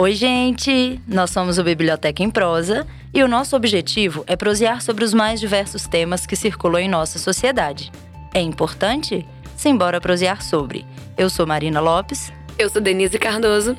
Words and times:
Oi, 0.00 0.14
gente! 0.14 0.98
Nós 1.06 1.30
somos 1.30 1.58
o 1.58 1.62
Biblioteca 1.62 2.22
em 2.22 2.30
Prosa 2.30 2.86
e 3.12 3.22
o 3.22 3.28
nosso 3.28 3.54
objetivo 3.54 4.24
é 4.26 4.34
prosear 4.34 4.80
sobre 4.80 5.04
os 5.04 5.12
mais 5.12 5.38
diversos 5.38 5.86
temas 5.86 6.24
que 6.24 6.34
circulam 6.34 6.80
em 6.80 6.88
nossa 6.88 7.18
sociedade. 7.18 7.92
É 8.32 8.40
importante? 8.40 9.28
Simbora 9.54 10.00
prosear 10.00 10.40
sobre. 10.40 10.86
Eu 11.18 11.28
sou 11.28 11.46
Marina 11.46 11.80
Lopes. 11.80 12.32
Eu 12.58 12.70
sou 12.70 12.80
Denise 12.80 13.18
Cardoso. 13.18 13.76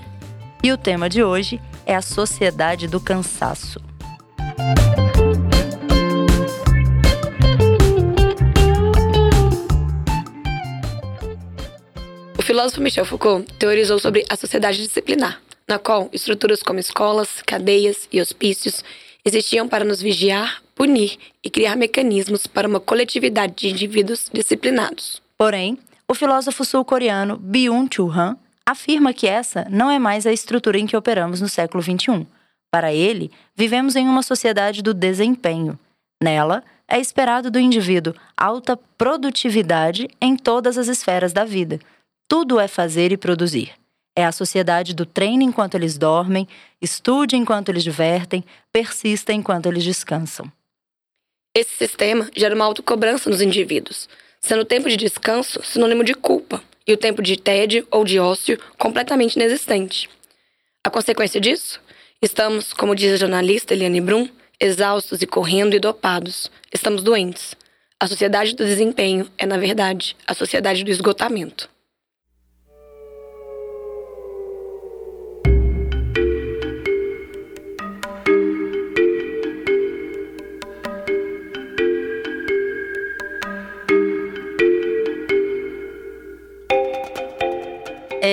E 0.61 0.71
o 0.71 0.77
tema 0.77 1.09
de 1.09 1.23
hoje 1.23 1.59
é 1.87 1.95
a 1.95 2.03
sociedade 2.03 2.87
do 2.87 2.99
cansaço. 2.99 3.81
O 12.37 12.43
filósofo 12.43 12.79
Michel 12.79 13.05
Foucault 13.05 13.51
teorizou 13.53 13.97
sobre 13.97 14.23
a 14.29 14.35
sociedade 14.35 14.77
disciplinar, 14.83 15.41
na 15.71 15.79
qual 15.79 16.09
estruturas 16.11 16.61
como 16.61 16.79
escolas, 16.79 17.41
cadeias 17.45 18.05
e 18.11 18.19
hospícios 18.19 18.83
existiam 19.23 19.69
para 19.69 19.85
nos 19.85 20.01
vigiar, 20.01 20.61
punir 20.75 21.17
e 21.41 21.49
criar 21.49 21.77
mecanismos 21.77 22.45
para 22.45 22.67
uma 22.67 22.81
coletividade 22.81 23.53
de 23.55 23.69
indivíduos 23.69 24.29
disciplinados. 24.33 25.21
Porém, 25.37 25.77
o 26.09 26.13
filósofo 26.13 26.65
sul-coreano 26.65 27.37
Byung-Chul 27.37 28.11
Han 28.11 28.37
afirma 28.65 29.13
que 29.13 29.27
essa 29.27 29.65
não 29.69 29.89
é 29.89 29.97
mais 29.97 30.27
a 30.27 30.33
estrutura 30.33 30.77
em 30.77 30.85
que 30.85 30.97
operamos 30.97 31.39
no 31.39 31.47
século 31.47 31.81
XXI. 31.81 32.27
Para 32.69 32.91
ele, 32.91 33.31
vivemos 33.55 33.95
em 33.95 34.05
uma 34.05 34.23
sociedade 34.23 34.81
do 34.81 34.93
desempenho. 34.93 35.79
Nela, 36.21 36.65
é 36.85 36.99
esperado 36.99 37.49
do 37.49 37.61
indivíduo 37.61 38.13
alta 38.35 38.75
produtividade 38.97 40.09
em 40.19 40.35
todas 40.35 40.77
as 40.77 40.89
esferas 40.89 41.31
da 41.31 41.45
vida. 41.45 41.79
Tudo 42.27 42.59
é 42.59 42.67
fazer 42.67 43.13
e 43.13 43.17
produzir. 43.17 43.80
É 44.15 44.25
a 44.25 44.31
sociedade 44.31 44.93
do 44.93 45.05
treino 45.05 45.43
enquanto 45.43 45.75
eles 45.75 45.97
dormem, 45.97 46.47
estude 46.81 47.35
enquanto 47.35 47.69
eles 47.69 47.83
divertem, 47.83 48.43
persista 48.71 49.31
enquanto 49.31 49.67
eles 49.67 49.83
descansam. 49.83 50.51
Esse 51.55 51.75
sistema 51.75 52.29
gera 52.35 52.55
uma 52.55 52.65
autocobrança 52.65 53.29
nos 53.29 53.41
indivíduos, 53.41 54.09
sendo 54.39 54.61
o 54.61 54.65
tempo 54.65 54.89
de 54.89 54.97
descanso 54.97 55.63
sinônimo 55.63 56.03
de 56.03 56.13
culpa 56.13 56.63
e 56.85 56.93
o 56.93 56.97
tempo 56.97 57.21
de 57.21 57.37
tédio 57.37 57.87
ou 57.91 58.03
de 58.03 58.19
ócio 58.19 58.59
completamente 58.77 59.35
inexistente. 59.35 60.09
A 60.83 60.89
consequência 60.89 61.39
disso? 61.39 61.79
Estamos, 62.21 62.73
como 62.73 62.95
diz 62.95 63.13
a 63.13 63.17
jornalista 63.17 63.73
Eliane 63.73 64.01
Brum, 64.01 64.27
exaustos 64.59 65.21
e 65.21 65.27
correndo 65.27 65.75
e 65.75 65.79
dopados. 65.79 66.51
Estamos 66.73 67.03
doentes. 67.03 67.55
A 67.99 68.07
sociedade 68.07 68.55
do 68.55 68.65
desempenho 68.65 69.29
é, 69.37 69.45
na 69.45 69.57
verdade, 69.57 70.15
a 70.27 70.33
sociedade 70.33 70.83
do 70.83 70.91
esgotamento. 70.91 71.69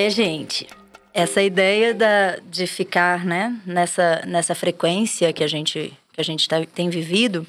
Gente, 0.09 0.67
essa 1.13 1.39
ideia 1.39 1.93
da, 1.93 2.37
de 2.49 2.65
ficar 2.65 3.23
né, 3.23 3.55
nessa, 3.63 4.23
nessa 4.25 4.55
frequência 4.55 5.31
que 5.31 5.43
a 5.43 5.47
gente, 5.47 5.93
que 6.11 6.19
a 6.19 6.23
gente 6.23 6.47
tá, 6.49 6.65
tem 6.65 6.89
vivido, 6.89 7.45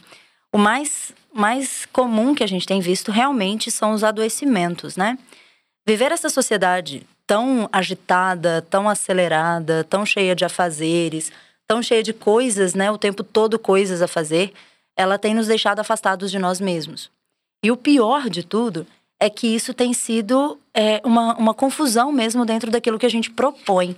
o 0.52 0.58
mais, 0.58 1.10
mais 1.32 1.86
comum 1.86 2.34
que 2.34 2.44
a 2.44 2.46
gente 2.46 2.66
tem 2.66 2.80
visto 2.80 3.10
realmente 3.10 3.70
são 3.70 3.92
os 3.92 4.04
adoecimentos, 4.04 4.94
né? 4.94 5.18
Viver 5.86 6.12
essa 6.12 6.28
sociedade 6.28 7.06
tão 7.26 7.66
agitada, 7.72 8.60
tão 8.68 8.90
acelerada, 8.90 9.82
tão 9.84 10.04
cheia 10.04 10.36
de 10.36 10.44
afazeres, 10.44 11.32
tão 11.66 11.82
cheia 11.82 12.02
de 12.02 12.12
coisas, 12.12 12.74
né? 12.74 12.90
O 12.90 12.98
tempo 12.98 13.24
todo 13.24 13.58
coisas 13.58 14.02
a 14.02 14.06
fazer, 14.06 14.52
ela 14.94 15.18
tem 15.18 15.32
nos 15.32 15.46
deixado 15.46 15.78
afastados 15.78 16.30
de 16.30 16.38
nós 16.38 16.60
mesmos. 16.60 17.10
E 17.64 17.70
o 17.70 17.76
pior 17.76 18.28
de 18.28 18.42
tudo 18.42 18.86
é 19.20 19.28
que 19.28 19.46
isso 19.46 19.74
tem 19.74 19.92
sido 19.92 20.58
é, 20.72 21.00
uma, 21.04 21.36
uma 21.36 21.54
confusão 21.54 22.10
mesmo 22.10 22.46
dentro 22.46 22.70
daquilo 22.70 22.98
que 22.98 23.04
a 23.04 23.10
gente 23.10 23.30
propõe. 23.30 23.94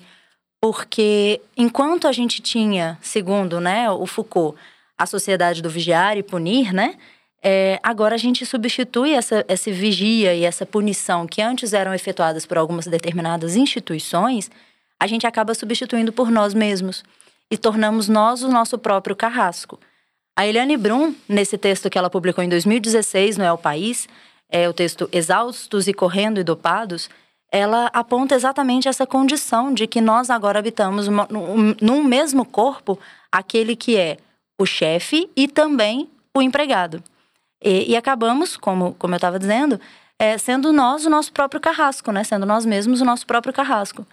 Porque 0.60 1.40
enquanto 1.56 2.08
a 2.08 2.12
gente 2.12 2.42
tinha, 2.42 2.98
segundo 3.00 3.60
né, 3.60 3.88
o 3.90 4.04
Foucault, 4.04 4.58
a 4.98 5.06
sociedade 5.06 5.62
do 5.62 5.70
vigiar 5.70 6.16
e 6.16 6.22
punir, 6.22 6.72
né? 6.72 6.96
É, 7.44 7.80
agora 7.82 8.14
a 8.14 8.18
gente 8.18 8.46
substitui 8.46 9.12
essa, 9.12 9.44
essa 9.48 9.70
vigia 9.72 10.32
e 10.34 10.44
essa 10.44 10.64
punição 10.64 11.26
que 11.26 11.42
antes 11.42 11.72
eram 11.72 11.92
efetuadas 11.92 12.46
por 12.46 12.56
algumas 12.56 12.86
determinadas 12.86 13.56
instituições, 13.56 14.48
a 15.00 15.08
gente 15.08 15.26
acaba 15.26 15.52
substituindo 15.52 16.12
por 16.12 16.30
nós 16.30 16.54
mesmos 16.54 17.02
e 17.50 17.58
tornamos 17.58 18.08
nós 18.08 18.44
o 18.44 18.48
nosso 18.48 18.78
próprio 18.78 19.16
carrasco. 19.16 19.80
A 20.36 20.46
Eliane 20.46 20.76
Brum, 20.76 21.12
nesse 21.28 21.58
texto 21.58 21.90
que 21.90 21.98
ela 21.98 22.08
publicou 22.08 22.44
em 22.44 22.48
2016 22.48 23.36
no 23.36 23.44
El 23.44 23.58
País, 23.58 24.08
é, 24.52 24.68
o 24.68 24.72
texto 24.74 25.08
Exaustos 25.10 25.88
e 25.88 25.94
Correndo 25.94 26.38
e 26.38 26.44
Dopados, 26.44 27.08
ela 27.50 27.90
aponta 27.92 28.34
exatamente 28.34 28.88
essa 28.88 29.06
condição 29.06 29.72
de 29.72 29.86
que 29.86 30.00
nós 30.00 30.30
agora 30.30 30.58
habitamos 30.58 31.08
num, 31.80 32.04
mesmo 32.04 32.44
corpo 32.44 32.98
aquele 33.30 33.74
que 33.74 33.96
é 33.96 34.18
o 34.58 34.66
chefe 34.66 35.28
e 35.34 35.48
também 35.48 36.08
o 36.36 36.42
empregado. 36.42 37.02
E, 37.62 37.90
e 37.90 37.96
acabamos, 37.96 38.56
como, 38.56 38.94
como 38.98 39.14
eu 39.14 39.16
estava 39.16 39.38
dizendo, 39.38 39.80
é, 40.18 40.36
sendo 40.38 40.72
nós 40.72 41.04
o 41.04 41.10
nosso 41.10 41.32
próprio 41.32 41.60
carrasco, 41.60 42.12
né? 42.12 42.24
Sendo 42.24 42.46
nós 42.46 42.64
mesmos 42.64 43.00
o 43.00 43.04
nosso 43.04 43.26
próprio 43.26 43.52
carrasco. 43.52 44.06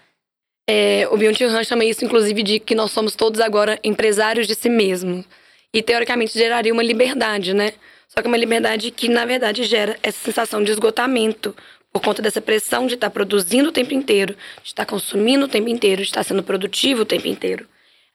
É, 0.69 1.07
o 1.11 1.17
Byung-Chul 1.17 1.63
chama 1.63 1.83
isso, 1.85 2.05
inclusive, 2.05 2.43
de 2.43 2.59
que 2.59 2.75
nós 2.75 2.91
somos 2.91 3.15
todos 3.15 3.39
agora 3.39 3.79
empresários 3.83 4.47
de 4.47 4.55
si 4.55 4.69
mesmo. 4.69 5.25
E, 5.73 5.81
teoricamente, 5.81 6.37
geraria 6.37 6.73
uma 6.73 6.83
liberdade, 6.83 7.53
né? 7.53 7.73
Só 8.09 8.21
que 8.21 8.27
é 8.27 8.29
uma 8.29 8.37
liberdade 8.37 8.91
que, 8.91 9.07
na 9.07 9.23
verdade, 9.23 9.63
gera 9.63 9.97
essa 10.03 10.17
sensação 10.17 10.63
de 10.63 10.71
esgotamento 10.71 11.55
por 11.93 12.01
conta 12.01 12.21
dessa 12.21 12.41
pressão 12.41 12.85
de 12.87 12.95
estar 12.95 13.09
produzindo 13.09 13.69
o 13.69 13.71
tempo 13.71 13.93
inteiro, 13.93 14.35
de 14.61 14.69
estar 14.69 14.85
consumindo 14.85 15.45
o 15.45 15.47
tempo 15.47 15.69
inteiro, 15.69 16.01
de 16.01 16.07
estar 16.07 16.23
sendo 16.23 16.43
produtivo 16.43 17.01
o 17.03 17.05
tempo 17.05 17.27
inteiro. 17.27 17.67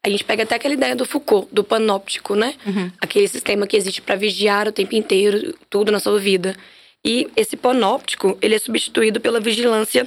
A 0.04 0.08
gente 0.10 0.24
pega 0.24 0.42
até 0.42 0.56
aquela 0.56 0.74
ideia 0.74 0.94
do 0.94 1.06
Foucault, 1.06 1.48
do 1.50 1.64
panóptico, 1.64 2.34
né? 2.34 2.54
Uhum. 2.66 2.90
Aquele 3.00 3.26
sistema 3.26 3.66
que 3.66 3.76
existe 3.76 4.02
para 4.02 4.16
vigiar 4.16 4.68
o 4.68 4.72
tempo 4.72 4.94
inteiro, 4.94 5.54
tudo 5.70 5.90
na 5.90 5.98
sua 5.98 6.18
vida. 6.18 6.54
E 7.02 7.28
esse 7.36 7.56
panóptico, 7.56 8.36
ele 8.42 8.54
é 8.54 8.58
substituído 8.58 9.20
pela 9.20 9.40
vigilância 9.40 10.06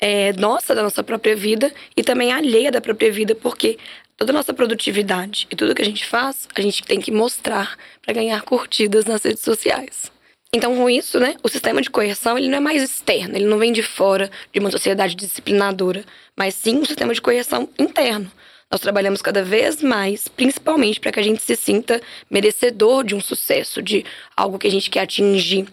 é, 0.00 0.32
nossa, 0.34 0.74
da 0.74 0.82
nossa 0.82 1.02
própria 1.02 1.36
vida, 1.36 1.72
e 1.96 2.02
também 2.02 2.32
alheia 2.32 2.70
da 2.70 2.80
própria 2.80 3.12
vida, 3.12 3.34
porque 3.34 3.78
toda 4.20 4.32
a 4.32 4.34
nossa 4.34 4.52
produtividade 4.52 5.46
e 5.50 5.56
tudo 5.56 5.74
que 5.74 5.80
a 5.80 5.84
gente 5.84 6.04
faz, 6.04 6.46
a 6.54 6.60
gente 6.60 6.82
tem 6.82 7.00
que 7.00 7.10
mostrar 7.10 7.78
para 8.02 8.12
ganhar 8.12 8.42
curtidas 8.42 9.06
nas 9.06 9.22
redes 9.22 9.42
sociais. 9.42 10.12
Então, 10.52 10.76
com 10.76 10.90
isso, 10.90 11.18
né, 11.18 11.36
o 11.42 11.48
sistema 11.48 11.80
de 11.80 11.88
coerção 11.88 12.36
ele 12.36 12.48
não 12.48 12.58
é 12.58 12.60
mais 12.60 12.82
externo, 12.82 13.34
ele 13.34 13.46
não 13.46 13.58
vem 13.58 13.72
de 13.72 13.82
fora 13.82 14.30
de 14.52 14.60
uma 14.60 14.70
sociedade 14.70 15.14
disciplinadora, 15.14 16.04
mas 16.36 16.54
sim 16.54 16.76
um 16.76 16.84
sistema 16.84 17.14
de 17.14 17.22
coerção 17.22 17.66
interno. 17.78 18.30
Nós 18.70 18.82
trabalhamos 18.82 19.22
cada 19.22 19.42
vez 19.42 19.82
mais, 19.82 20.28
principalmente 20.28 21.00
para 21.00 21.12
que 21.12 21.20
a 21.20 21.22
gente 21.22 21.40
se 21.40 21.56
sinta 21.56 21.98
merecedor 22.30 23.04
de 23.04 23.14
um 23.14 23.22
sucesso, 23.22 23.80
de 23.80 24.04
algo 24.36 24.58
que 24.58 24.66
a 24.66 24.70
gente 24.70 24.90
quer 24.90 25.00
atingir. 25.00 25.66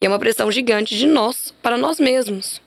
E 0.00 0.06
é 0.06 0.08
uma 0.08 0.20
pressão 0.20 0.52
gigante 0.52 0.96
de 0.96 1.06
nós 1.06 1.52
para 1.60 1.76
nós 1.76 1.98
mesmos. 1.98 2.60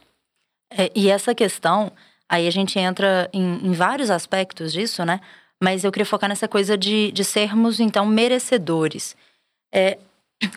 É, 0.70 0.90
e 0.94 1.08
essa 1.08 1.34
questão 1.34 1.90
Aí 2.32 2.48
a 2.48 2.50
gente 2.50 2.78
entra 2.78 3.28
em, 3.30 3.60
em 3.62 3.72
vários 3.72 4.08
aspectos 4.08 4.72
disso, 4.72 5.04
né? 5.04 5.20
Mas 5.62 5.84
eu 5.84 5.92
queria 5.92 6.06
focar 6.06 6.30
nessa 6.30 6.48
coisa 6.48 6.78
de, 6.78 7.12
de 7.12 7.22
sermos, 7.26 7.78
então, 7.78 8.06
merecedores. 8.06 9.14
É, 9.70 9.98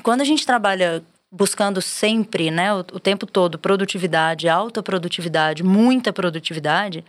quando 0.02 0.22
a 0.22 0.24
gente 0.24 0.46
trabalha 0.46 1.04
buscando 1.30 1.82
sempre, 1.82 2.50
né, 2.50 2.74
o, 2.74 2.78
o, 2.78 3.00
tempo 3.00 3.26
todo, 3.26 3.60
produtividade, 3.60 4.48
alta 4.48 4.82
produtividade, 4.82 5.64
muita 5.64 6.14
produtividade, 6.14 7.04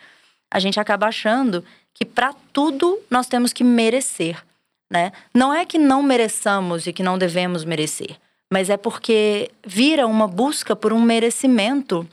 a 0.52 0.58
gente 0.58 0.80
acaba 0.80 1.06
achando 1.06 1.64
que 1.94 2.04
para 2.04 2.34
tudo 2.52 2.98
nós 3.08 3.28
temos 3.28 3.52
que 3.52 3.62
merecer, 3.62 4.42
né? 4.90 5.12
Não 5.32 5.54
é 5.54 5.64
que 5.64 5.78
não 5.78 6.02
mereçamos 6.02 6.88
e 6.88 6.92
que 6.92 7.04
não 7.04 7.16
devemos 7.16 7.64
merecer, 7.64 8.16
mas 8.52 8.68
é 8.68 8.76
porque 8.76 9.48
vira 9.64 10.08
uma 10.08 10.26
busca 10.26 10.74
por 10.74 10.92
um 10.92 11.00
merecimento 11.00 12.04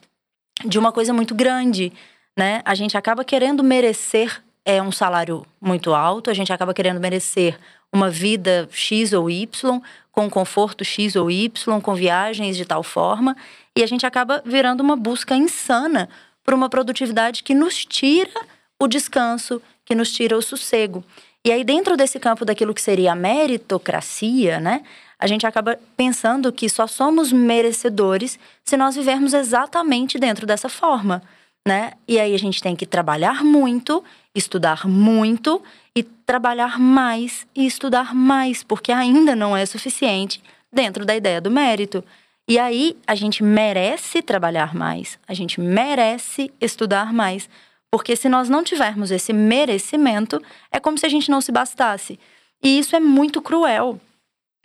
de 0.63 0.77
uma 0.77 0.91
coisa 0.91 1.11
muito 1.11 1.33
grande, 1.33 1.91
né? 2.35 2.62
A 2.65 2.75
gente 2.75 2.97
acaba 2.97 3.24
querendo 3.24 3.63
merecer 3.63 4.41
é 4.65 4.81
um 4.81 4.91
salário 4.91 5.45
muito 5.59 5.94
alto, 5.94 6.30
a 6.30 6.33
gente 6.33 6.53
acaba 6.53 6.74
querendo 6.74 7.00
merecer 7.00 7.59
uma 7.91 8.09
vida 8.09 8.68
X 8.71 9.13
ou 9.13 9.30
Y, 9.30 9.81
com 10.12 10.30
conforto 10.30 10.83
X 10.83 11.15
ou 11.15 11.30
Y, 11.30 11.81
com 11.81 11.94
viagens 11.94 12.56
de 12.56 12.65
tal 12.65 12.81
forma, 12.81 13.35
e 13.75 13.83
a 13.83 13.88
gente 13.88 14.06
acaba 14.06 14.41
virando 14.45 14.81
uma 14.81 14.95
busca 14.95 15.35
insana 15.35 16.09
por 16.44 16.53
uma 16.53 16.69
produtividade 16.69 17.44
que 17.44 17.53
nos 17.53 17.85
tira 17.85 18.41
o 18.79 18.88
descanso, 18.88 19.62
que 19.86 19.95
nos 19.95 20.12
tira 20.12 20.38
o 20.38 20.41
sossego. 20.41 21.03
E 21.45 21.51
aí, 21.51 21.63
dentro 21.63 21.97
desse 21.97 22.19
campo 22.19 22.45
daquilo 22.45 22.74
que 22.74 22.81
seria 22.81 23.12
a 23.12 23.15
meritocracia, 23.15 24.59
né? 24.59 24.83
A 25.19 25.27
gente 25.27 25.45
acaba 25.45 25.77
pensando 25.95 26.51
que 26.51 26.69
só 26.69 26.88
somos 26.88 27.31
merecedores 27.31 28.39
se 28.63 28.77
nós 28.77 28.95
vivermos 28.95 29.33
exatamente 29.33 30.18
dentro 30.18 30.45
dessa 30.45 30.69
forma 30.69 31.21
né? 31.68 31.94
E 32.07 32.19
aí 32.19 32.33
a 32.33 32.39
gente 32.39 32.62
tem 32.62 32.75
que 32.75 32.86
trabalhar 32.86 33.44
muito 33.44 34.04
estudar 34.36 34.88
muito 34.88 35.62
e 35.95 36.01
trabalhar 36.01 36.80
mais 36.80 37.45
e 37.56 37.65
estudar 37.65 38.15
mais, 38.15 38.63
porque 38.63 38.92
ainda 38.92 39.36
não 39.36 39.56
é 39.56 39.65
suficiente 39.65 40.42
dentro 40.71 41.06
da 41.06 41.15
ideia 41.15 41.39
do 41.39 41.51
mérito. 41.51 42.04
E 42.48 42.57
aí 42.57 42.98
a 43.06 43.15
gente 43.15 43.44
merece 43.44 44.21
trabalhar 44.21 44.74
mais, 44.74 45.19
a 45.27 45.33
gente 45.33 45.62
merece 45.62 46.51
estudar 46.60 47.13
mais, 47.13 47.48
porque 47.92 48.15
se 48.15 48.27
nós 48.27 48.50
não 48.50 48.63
tivermos 48.63 49.12
esse 49.12 49.31
merecimento, 49.31 50.42
é 50.71 50.80
como 50.80 50.98
se 50.98 51.06
a 51.06 51.10
gente 51.10 51.30
não 51.30 51.39
se 51.39 51.51
bastasse. 51.51 52.19
E 52.62 52.80
isso 52.80 52.95
é 52.95 53.00
muito 53.00 53.42
cruel. 53.42 54.00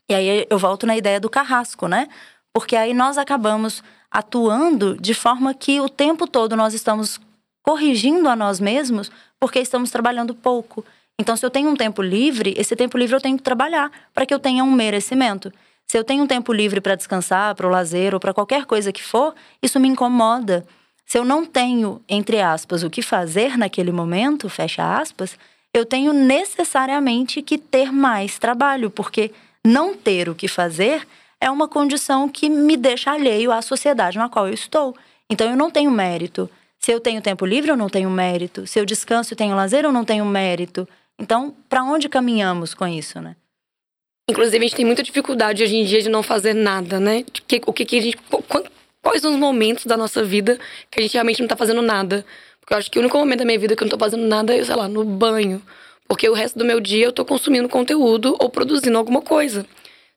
E 0.09 0.15
aí 0.15 0.47
eu 0.49 0.59
volto 0.59 0.87
na 0.87 0.97
ideia 0.97 1.21
do 1.21 1.29
carrasco, 1.29 1.87
né? 1.87 2.09
Porque 2.55 2.75
aí 2.75 2.95
nós 2.95 3.19
acabamos 3.19 3.83
atuando 4.11 4.97
de 5.01 5.15
forma 5.15 5.55
que 5.55 5.81
o 5.81 5.89
tempo 5.89 6.27
todo 6.27 6.57
nós 6.57 6.75
estamos 6.75 7.21
corrigindo 7.63 8.29
a 8.29 8.37
nós 8.37 8.61
mesmos 8.61 9.11
porque 9.39 9.59
estamos 9.59 9.91
trabalhando 9.91 10.35
pouco. 10.35 10.85
Então, 11.21 11.37
se 11.37 11.45
eu 11.45 11.51
tenho 11.51 11.69
um 11.69 11.77
tempo 11.77 12.01
livre, 12.01 12.55
esse 12.57 12.75
tempo 12.77 12.97
livre 12.97 13.17
eu 13.17 13.21
tenho 13.21 13.37
que 13.37 13.43
trabalhar 13.43 13.91
para 14.15 14.25
que 14.25 14.33
eu 14.33 14.39
tenha 14.39 14.63
um 14.65 14.71
merecimento. 14.71 15.53
Se 15.87 15.99
eu 15.99 16.05
tenho 16.05 16.23
um 16.23 16.27
tempo 16.27 16.53
livre 16.53 16.81
para 16.81 16.95
descansar, 16.95 17.55
para 17.55 17.67
o 17.67 17.71
lazer 17.71 18.15
ou 18.15 18.21
para 18.21 18.35
qualquer 18.35 18.67
coisa 18.67 18.93
que 18.93 19.03
for, 19.03 19.35
isso 19.63 19.81
me 19.81 19.89
incomoda. 19.89 20.67
Se 21.05 21.19
eu 21.19 21.25
não 21.25 21.45
tenho, 21.45 22.03
entre 22.09 22.41
aspas, 22.41 22.83
o 22.83 22.91
que 22.91 23.01
fazer 23.01 23.57
naquele 23.57 23.91
momento, 23.91 24.49
fecha 24.49 24.99
aspas, 24.99 25.39
eu 25.73 25.87
tenho 25.87 26.13
necessariamente 26.13 27.41
que 27.43 27.57
ter 27.57 27.91
mais 27.91 28.39
trabalho, 28.39 28.91
porque 28.91 29.33
não 29.65 29.95
ter 29.95 30.29
o 30.29 30.35
que 30.35 30.47
fazer 30.47 31.07
é 31.41 31.51
uma 31.51 31.69
condição 31.69 32.29
que 32.29 32.49
me 32.49 32.77
deixa 32.77 33.13
alheio 33.13 33.53
à 33.53 33.63
sociedade 33.63 34.19
na 34.19 34.29
qual 34.29 34.49
eu 34.49 34.55
estou. 34.55 34.95
Então 35.31 35.49
eu 35.49 35.57
não 35.57 35.71
tenho 35.71 35.91
mérito. 35.91 36.51
Se 36.79 36.93
eu 36.93 37.01
tenho 37.01 37.21
tempo 37.21 37.45
livre, 37.45 37.71
eu 37.71 37.77
não 37.77 37.89
tenho 37.89 38.11
mérito. 38.11 38.67
Se 38.67 38.79
eu 38.79 38.87
descanso 38.87 39.33
e 39.33 39.37
tenho 39.37 39.55
lazer, 39.55 39.85
eu 39.85 39.93
não 39.93 40.05
tenho 40.05 40.25
mérito. 40.25 40.89
Então, 41.19 41.55
para 41.69 41.83
onde 41.83 42.09
caminhamos 42.09 42.75
com 42.75 42.87
isso, 42.87 43.21
né? 43.21 43.35
Inclusive, 44.31 44.59
a 44.59 44.69
gente 44.69 44.77
tem 44.77 44.85
muita 44.85 45.03
dificuldade 45.03 45.63
hoje 45.63 45.77
em 45.77 45.85
dia 45.85 46.03
de 46.03 46.09
não 46.09 46.23
fazer 46.23 46.55
nada, 46.55 47.01
né? 47.01 47.25
O 47.67 47.73
que, 47.73 47.85
que 47.85 47.97
a 47.97 48.01
gente. 48.01 48.19
Quais 49.03 49.23
são 49.23 49.33
os 49.33 49.39
momentos 49.39 49.87
da 49.87 49.97
nossa 49.97 50.23
vida 50.23 50.59
que 50.91 51.01
a 51.01 51.03
gente 51.03 51.15
realmente 51.15 51.41
não 51.41 51.49
tá 51.49 51.57
fazendo 51.57 51.81
nada? 51.81 52.25
Porque 52.61 52.75
eu 52.75 52.79
acho 52.79 52.91
que 52.91 52.99
o 52.99 53.01
único 53.01 53.17
momento 53.17 53.39
da 53.39 53.45
minha 53.45 53.59
vida 53.59 53.75
que 53.75 53.83
eu 53.83 53.87
não 53.87 53.91
tô 53.91 53.99
fazendo 53.99 54.27
nada 54.27 54.55
é, 54.55 54.63
sei 54.63 54.77
lá, 54.77 54.87
no 54.87 55.05
banho. 55.05 55.63
Porque 56.07 56.29
o 56.29 56.35
resto 56.35 56.59
do 56.59 56.65
meu 56.65 56.79
dia 56.79 57.07
eu 57.07 57.13
tô 57.13 57.25
consumindo 57.25 57.69
conteúdo 57.69 58.37
ou 58.39 58.51
produzindo 58.51 58.99
alguma 58.99 59.23
coisa. 59.23 59.67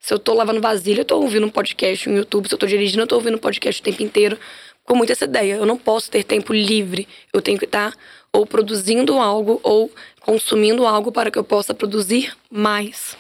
Se 0.02 0.12
eu 0.12 0.18
tô 0.18 0.34
lavando 0.34 0.60
vasilha, 0.60 1.02
eu 1.02 1.06
tô 1.06 1.20
ouvindo 1.20 1.46
um 1.46 1.50
podcast 1.50 2.10
no 2.10 2.18
YouTube. 2.18 2.48
Se 2.48 2.56
eu 2.56 2.58
tô 2.58 2.66
dirigindo, 2.66 3.04
eu 3.04 3.08
tô 3.08 3.16
ouvindo 3.16 3.36
um 3.36 3.40
podcast 3.40 3.80
o 3.80 3.84
tempo 3.84 4.02
inteiro. 4.02 4.38
Com 4.84 4.96
muita 4.96 5.14
essa 5.14 5.26
ideia. 5.26 5.54
Eu 5.54 5.66
não 5.66 5.78
posso 5.78 6.10
ter 6.10 6.24
tempo 6.24 6.52
livre. 6.52 7.08
Eu 7.32 7.40
tenho 7.40 7.60
que 7.60 7.66
estar 7.66 7.96
ou 8.34 8.46
produzindo 8.46 9.20
algo 9.20 9.60
ou 9.62 9.92
consumindo 10.22 10.88
algo 10.88 11.12
para 11.12 11.30
que 11.30 11.38
eu 11.38 11.44
possa 11.44 11.74
produzir 11.74 12.36
mais. 12.50 13.16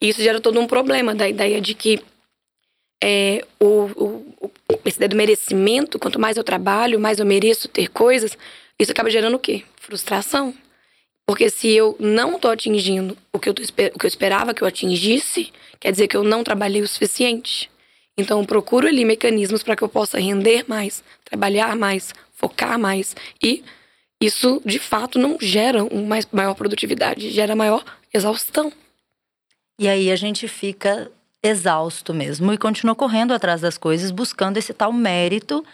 E 0.00 0.08
isso 0.08 0.22
gera 0.22 0.40
todo 0.40 0.58
um 0.58 0.66
problema 0.66 1.14
da 1.14 1.28
ideia 1.28 1.60
de 1.60 1.74
que 1.74 2.00
é, 3.04 3.44
o, 3.60 3.90
o, 3.94 4.50
esse 4.86 4.96
ideia 4.96 5.10
do 5.10 5.16
merecimento, 5.16 5.98
quanto 5.98 6.18
mais 6.18 6.36
eu 6.38 6.44
trabalho, 6.44 6.98
mais 6.98 7.18
eu 7.18 7.26
mereço 7.26 7.68
ter 7.68 7.88
coisas, 7.88 8.38
isso 8.78 8.92
acaba 8.92 9.10
gerando 9.10 9.34
o 9.34 9.40
quê? 9.40 9.64
Frustração. 9.76 10.54
Porque 11.26 11.48
se 11.48 11.68
eu 11.68 11.96
não 11.98 12.36
estou 12.36 12.50
atingindo 12.50 13.16
o 13.32 13.38
que 13.38 13.48
eu, 13.48 13.54
tô, 13.54 13.62
o 13.62 13.98
que 13.98 14.06
eu 14.06 14.08
esperava 14.08 14.52
que 14.52 14.62
eu 14.62 14.68
atingisse, 14.68 15.52
quer 15.78 15.92
dizer 15.92 16.08
que 16.08 16.16
eu 16.16 16.24
não 16.24 16.42
trabalhei 16.42 16.82
o 16.82 16.88
suficiente. 16.88 17.70
Então, 18.16 18.40
eu 18.40 18.46
procuro 18.46 18.86
ali 18.86 19.04
mecanismos 19.04 19.62
para 19.62 19.74
que 19.74 19.82
eu 19.82 19.88
possa 19.88 20.18
render 20.18 20.64
mais, 20.68 21.02
trabalhar 21.24 21.74
mais, 21.76 22.12
focar 22.34 22.78
mais. 22.78 23.16
E 23.42 23.64
isso, 24.20 24.60
de 24.64 24.78
fato, 24.78 25.18
não 25.18 25.38
gera 25.40 25.82
uma 25.84 26.18
maior 26.30 26.54
produtividade, 26.54 27.30
gera 27.30 27.56
maior 27.56 27.84
exaustão. 28.12 28.72
E 29.78 29.88
aí 29.88 30.10
a 30.10 30.16
gente 30.16 30.46
fica 30.46 31.10
exausto 31.42 32.14
mesmo 32.14 32.52
e 32.52 32.58
continua 32.58 32.94
correndo 32.94 33.32
atrás 33.32 33.60
das 33.60 33.76
coisas, 33.76 34.10
buscando 34.10 34.58
esse 34.58 34.72
tal 34.72 34.92
mérito 34.92 35.64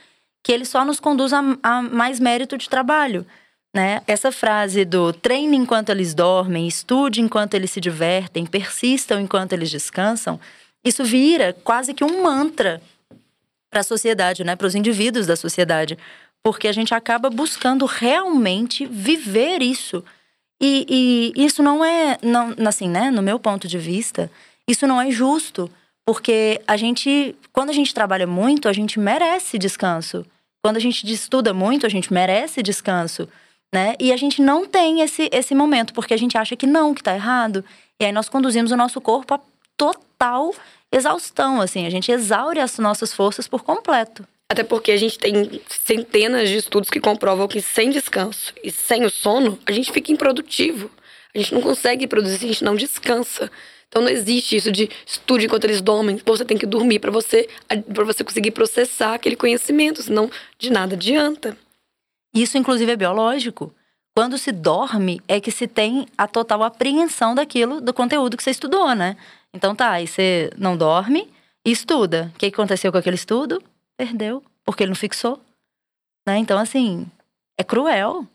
que 0.42 0.52
ele 0.52 0.64
só 0.64 0.84
nos 0.84 0.98
conduz 0.98 1.32
a, 1.32 1.42
a 1.62 1.82
mais 1.82 2.18
mérito 2.18 2.56
de 2.56 2.70
trabalho. 2.70 3.26
Né? 3.74 4.02
Essa 4.06 4.32
frase 4.32 4.84
do 4.84 5.12
treine 5.12 5.56
enquanto 5.56 5.90
eles 5.90 6.14
dormem, 6.14 6.66
estude 6.66 7.20
enquanto 7.20 7.54
eles 7.54 7.70
se 7.70 7.80
divertem, 7.80 8.46
persistam 8.46 9.20
enquanto 9.20 9.52
eles 9.52 9.70
descansam, 9.70 10.40
isso 10.84 11.04
vira 11.04 11.52
quase 11.64 11.92
que 11.92 12.02
um 12.02 12.22
mantra 12.22 12.80
para 13.70 13.80
a 13.80 13.84
sociedade, 13.84 14.42
né? 14.42 14.56
para 14.56 14.66
os 14.66 14.74
indivíduos 14.74 15.26
da 15.26 15.36
sociedade, 15.36 15.98
porque 16.42 16.66
a 16.66 16.72
gente 16.72 16.94
acaba 16.94 17.28
buscando 17.28 17.84
realmente 17.84 18.86
viver 18.86 19.60
isso. 19.60 20.02
E, 20.60 21.34
e 21.36 21.44
isso 21.44 21.62
não 21.62 21.84
é, 21.84 22.18
não, 22.22 22.54
assim, 22.66 22.88
né? 22.88 23.10
No 23.10 23.22
meu 23.22 23.38
ponto 23.38 23.68
de 23.68 23.78
vista, 23.78 24.30
isso 24.66 24.86
não 24.86 25.00
é 25.00 25.10
justo, 25.10 25.70
porque 26.06 26.60
a 26.66 26.76
gente, 26.76 27.36
quando 27.52 27.70
a 27.70 27.72
gente 27.72 27.94
trabalha 27.94 28.26
muito, 28.26 28.68
a 28.68 28.72
gente 28.72 28.98
merece 28.98 29.58
descanso. 29.58 30.24
Quando 30.64 30.76
a 30.76 30.80
gente 30.80 31.06
estuda 31.12 31.54
muito, 31.54 31.86
a 31.86 31.88
gente 31.88 32.12
merece 32.12 32.62
descanso 32.62 33.28
né? 33.72 33.94
E 33.98 34.12
a 34.12 34.16
gente 34.16 34.40
não 34.40 34.66
tem 34.66 35.00
esse, 35.00 35.28
esse 35.32 35.54
momento, 35.54 35.92
porque 35.92 36.14
a 36.14 36.18
gente 36.18 36.36
acha 36.36 36.56
que 36.56 36.66
não, 36.66 36.94
que 36.94 37.02
tá 37.02 37.14
errado. 37.14 37.64
E 38.00 38.04
aí 38.04 38.12
nós 38.12 38.28
conduzimos 38.28 38.72
o 38.72 38.76
nosso 38.76 39.00
corpo 39.00 39.34
a 39.34 39.40
total 39.76 40.54
exaustão, 40.90 41.60
assim. 41.60 41.86
A 41.86 41.90
gente 41.90 42.10
exaure 42.10 42.60
as 42.60 42.78
nossas 42.78 43.12
forças 43.12 43.46
por 43.46 43.62
completo. 43.62 44.26
Até 44.50 44.64
porque 44.64 44.90
a 44.90 44.96
gente 44.96 45.18
tem 45.18 45.60
centenas 45.68 46.48
de 46.48 46.56
estudos 46.56 46.88
que 46.88 47.00
comprovam 47.00 47.46
que 47.46 47.60
sem 47.60 47.90
descanso 47.90 48.54
e 48.64 48.70
sem 48.70 49.04
o 49.04 49.10
sono, 49.10 49.58
a 49.66 49.72
gente 49.72 49.92
fica 49.92 50.10
improdutivo. 50.10 50.90
A 51.34 51.38
gente 51.38 51.52
não 51.52 51.60
consegue 51.60 52.06
produzir 52.06 52.38
se 52.38 52.44
a 52.46 52.48
gente 52.48 52.64
não 52.64 52.74
descansa. 52.74 53.50
Então 53.88 54.02
não 54.02 54.08
existe 54.08 54.56
isso 54.56 54.72
de 54.72 54.88
estude 55.06 55.46
enquanto 55.46 55.64
eles 55.64 55.82
dormem. 55.82 56.18
Você 56.24 56.44
tem 56.44 56.56
que 56.56 56.66
dormir 56.66 56.98
para 56.98 57.10
você 57.10 57.48
para 57.92 58.04
você 58.04 58.24
conseguir 58.24 58.50
processar 58.50 59.14
aquele 59.14 59.36
conhecimento, 59.36 60.02
senão 60.02 60.30
de 60.58 60.70
nada 60.70 60.94
adianta. 60.94 61.56
Isso, 62.43 62.56
inclusive, 62.56 62.93
é 62.93 62.96
biológico. 62.96 63.75
Quando 64.14 64.38
se 64.38 64.52
dorme, 64.52 65.20
é 65.26 65.40
que 65.40 65.50
se 65.50 65.67
tem 65.67 66.06
a 66.17 66.26
total 66.26 66.62
apreensão 66.62 67.35
daquilo, 67.35 67.81
do 67.81 67.93
conteúdo 67.94 68.37
que 68.37 68.43
você 68.43 68.50
estudou, 68.50 68.94
né? 68.94 69.17
Então 69.52 69.75
tá, 69.75 69.93
aí 69.93 70.06
você 70.06 70.50
não 70.56 70.76
dorme 70.76 71.29
e 71.64 71.70
estuda. 71.70 72.31
O 72.35 72.38
que 72.38 72.46
aconteceu 72.46 72.93
com 72.93 72.99
aquele 72.99 73.17
estudo? 73.17 73.62
Perdeu, 73.97 74.42
porque 74.64 74.83
ele 74.83 74.90
não 74.90 74.97
fixou. 74.97 75.40
Né? 76.26 76.38
Então, 76.38 76.59
assim, 76.59 77.07
é 77.57 77.64
cruel. 77.64 78.26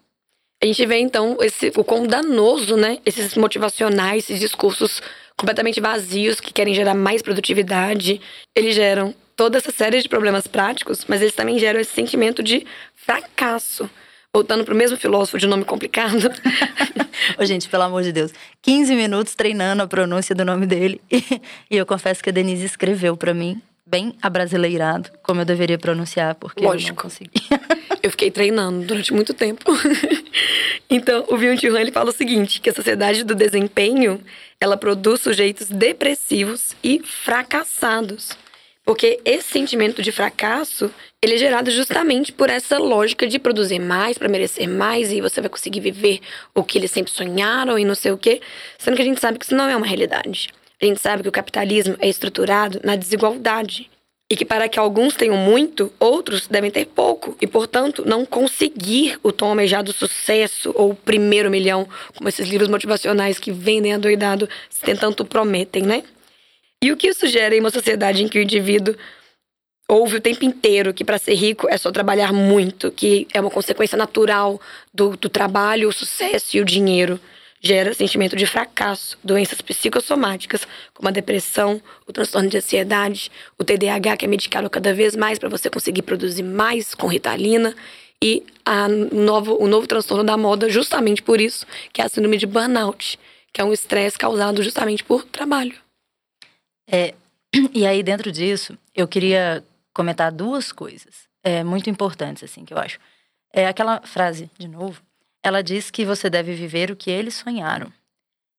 A 0.61 0.65
gente 0.65 0.85
vê, 0.85 0.99
então, 0.99 1.37
esse, 1.41 1.71
o 1.75 1.83
quão 1.83 2.07
danoso, 2.07 2.75
né? 2.75 2.99
Esses 3.05 3.35
motivacionais, 3.35 4.23
esses 4.23 4.39
discursos 4.39 5.01
completamente 5.37 5.81
vazios 5.81 6.39
que 6.39 6.53
querem 6.53 6.73
gerar 6.73 6.93
mais 6.93 7.21
produtividade. 7.21 8.21
Eles 8.55 8.75
geram 8.75 9.13
toda 9.35 9.57
essa 9.57 9.71
série 9.71 10.01
de 10.01 10.09
problemas 10.09 10.47
práticos, 10.47 11.05
mas 11.07 11.21
eles 11.21 11.33
também 11.33 11.59
geram 11.59 11.79
esse 11.79 11.91
sentimento 11.91 12.43
de 12.43 12.65
fracasso. 12.95 13.89
Voltando 14.35 14.65
para 14.65 14.73
o 14.73 14.77
mesmo 14.77 14.97
filósofo 14.97 15.37
de 15.37 15.45
nome 15.45 15.63
complicado. 15.63 16.31
Ô, 17.37 17.45
gente, 17.45 17.69
pelo 17.69 17.83
amor 17.83 18.01
de 18.01 18.11
Deus. 18.11 18.31
15 18.63 18.95
minutos 18.95 19.35
treinando 19.35 19.83
a 19.83 19.87
pronúncia 19.87 20.33
do 20.33 20.43
nome 20.43 20.65
dele. 20.65 20.99
E, 21.69 21.77
eu 21.77 21.85
confesso 21.85 22.23
que 22.23 22.29
a 22.29 22.33
Denise 22.33 22.65
escreveu 22.65 23.15
para 23.15 23.33
mim, 23.33 23.61
bem 23.85 24.15
abrasileirado, 24.21 25.11
como 25.21 25.41
eu 25.41 25.45
deveria 25.45 25.77
pronunciar, 25.77 26.35
porque 26.35 26.63
Lógico. 26.63 26.89
eu 26.89 26.95
não 26.95 27.01
consegui. 27.01 27.31
eu 28.01 28.09
fiquei 28.09 28.31
treinando 28.31 28.85
durante 28.85 29.13
muito 29.13 29.33
tempo. 29.33 29.71
então, 30.89 31.25
o 31.29 31.37
Byung-Chul 31.37 31.77
ele 31.77 31.91
fala 31.91 32.09
o 32.09 32.13
seguinte, 32.13 32.59
que 32.59 32.69
a 32.69 32.73
sociedade 32.73 33.23
do 33.23 33.35
desempenho, 33.35 34.19
ela 34.59 34.77
produz 34.77 35.21
sujeitos 35.21 35.69
depressivos 35.69 36.75
e 36.83 37.01
fracassados. 37.03 38.35
Porque 38.85 39.19
esse 39.23 39.47
sentimento 39.47 40.01
de 40.01 40.11
fracasso, 40.11 40.91
ele 41.21 41.35
é 41.35 41.37
gerado 41.37 41.71
justamente 41.71 42.33
por 42.33 42.49
essa 42.49 42.77
lógica 42.77 43.25
de 43.25 43.39
produzir 43.39 43.79
mais 43.79 44.17
para 44.17 44.27
merecer 44.27 44.67
mais 44.67 45.11
e 45.11 45.21
você 45.21 45.39
vai 45.39 45.49
conseguir 45.49 45.79
viver 45.79 46.19
o 46.53 46.63
que 46.63 46.77
eles 46.77 46.91
sempre 46.91 47.11
sonharam 47.11 47.79
e 47.79 47.85
não 47.85 47.95
sei 47.95 48.11
o 48.11 48.17
quê, 48.17 48.41
sendo 48.77 48.95
que 48.95 49.01
a 49.01 49.05
gente 49.05 49.21
sabe 49.21 49.39
que 49.39 49.45
isso 49.45 49.55
não 49.55 49.69
é 49.69 49.75
uma 49.75 49.87
realidade. 49.87 50.49
A 50.81 50.85
gente 50.85 50.99
sabe 50.99 51.23
que 51.23 51.29
o 51.29 51.31
capitalismo 51.31 51.95
é 51.99 52.09
estruturado 52.09 52.81
na 52.83 52.97
desigualdade 52.97 53.89
e 54.29 54.35
que 54.35 54.43
para 54.43 54.67
que 54.67 54.79
alguns 54.79 55.15
tenham 55.15 55.37
muito, 55.37 55.93
outros 55.97 56.47
devem 56.47 56.71
ter 56.71 56.85
pouco 56.87 57.37
e, 57.39 57.47
portanto, 57.47 58.03
não 58.05 58.25
conseguir 58.25 59.17
o 59.23 59.31
tão 59.31 59.49
almejado 59.49 59.93
sucesso 59.93 60.73
ou 60.75 60.91
o 60.91 60.95
primeiro 60.95 61.49
milhão, 61.49 61.87
como 62.17 62.27
esses 62.27 62.47
livros 62.47 62.67
motivacionais 62.67 63.39
que 63.39 63.51
vendem 63.51 63.93
adoidado, 63.93 64.49
tanto 64.99 65.23
prometem, 65.23 65.83
né? 65.83 66.03
E 66.83 66.91
o 66.91 66.97
que 66.97 67.07
isso 67.07 67.25
gera 67.27 67.55
em 67.55 67.61
uma 67.61 67.69
sociedade 67.69 68.21
em 68.21 68.27
que 68.27 68.37
o 68.37 68.41
indivíduo 68.41 68.93
ouve 69.87 70.17
o 70.17 70.21
tempo 70.21 70.43
inteiro 70.43 70.93
que 70.93 71.05
para 71.05 71.17
ser 71.17 71.33
rico 71.33 71.65
é 71.69 71.77
só 71.77 71.89
trabalhar 71.93 72.33
muito, 72.33 72.91
que 72.91 73.25
é 73.33 73.39
uma 73.39 73.49
consequência 73.49 73.97
natural 73.97 74.59
do, 74.93 75.15
do 75.15 75.29
trabalho, 75.29 75.87
o 75.87 75.93
sucesso 75.93 76.57
e 76.57 76.59
o 76.59 76.65
dinheiro. 76.65 77.17
Gera 77.61 77.93
sentimento 77.93 78.35
de 78.35 78.45
fracasso, 78.45 79.17
doenças 79.23 79.61
psicossomáticas, 79.61 80.67
como 80.93 81.07
a 81.07 81.11
depressão, 81.13 81.81
o 82.05 82.11
transtorno 82.11 82.49
de 82.49 82.57
ansiedade, 82.57 83.31
o 83.57 83.63
TDAH, 83.63 84.17
que 84.17 84.25
é 84.25 84.27
medicado 84.27 84.69
cada 84.69 84.93
vez 84.93 85.15
mais 85.15 85.39
para 85.39 85.47
você 85.47 85.69
conseguir 85.69 86.01
produzir 86.01 86.43
mais 86.43 86.93
com 86.93 87.07
ritalina, 87.07 87.73
e 88.21 88.43
a 88.65 88.89
novo, 88.89 89.55
o 89.57 89.69
novo 89.69 89.87
transtorno 89.87 90.25
da 90.25 90.35
moda 90.35 90.69
justamente 90.69 91.21
por 91.21 91.39
isso, 91.39 91.65
que 91.93 92.01
é 92.01 92.03
a 92.03 92.09
síndrome 92.09 92.35
de 92.35 92.45
burnout, 92.45 93.17
que 93.53 93.61
é 93.61 93.63
um 93.63 93.71
estresse 93.71 94.17
causado 94.17 94.61
justamente 94.61 95.01
por 95.01 95.23
trabalho. 95.23 95.82
É, 96.87 97.13
e 97.73 97.85
aí, 97.85 98.03
dentro 98.03 98.31
disso, 98.31 98.77
eu 98.95 99.07
queria 99.07 99.63
comentar 99.93 100.31
duas 100.31 100.71
coisas 100.71 101.27
é, 101.43 101.63
muito 101.63 101.89
importantes, 101.89 102.43
assim, 102.43 102.65
que 102.65 102.73
eu 102.73 102.77
acho. 102.77 102.99
É 103.51 103.67
aquela 103.67 104.01
frase, 104.01 104.49
de 104.57 104.67
novo, 104.67 105.01
ela 105.43 105.61
diz 105.61 105.91
que 105.91 106.05
você 106.05 106.29
deve 106.29 106.55
viver 106.55 106.89
o 106.89 106.95
que 106.95 107.11
eles 107.11 107.35
sonharam. 107.35 107.91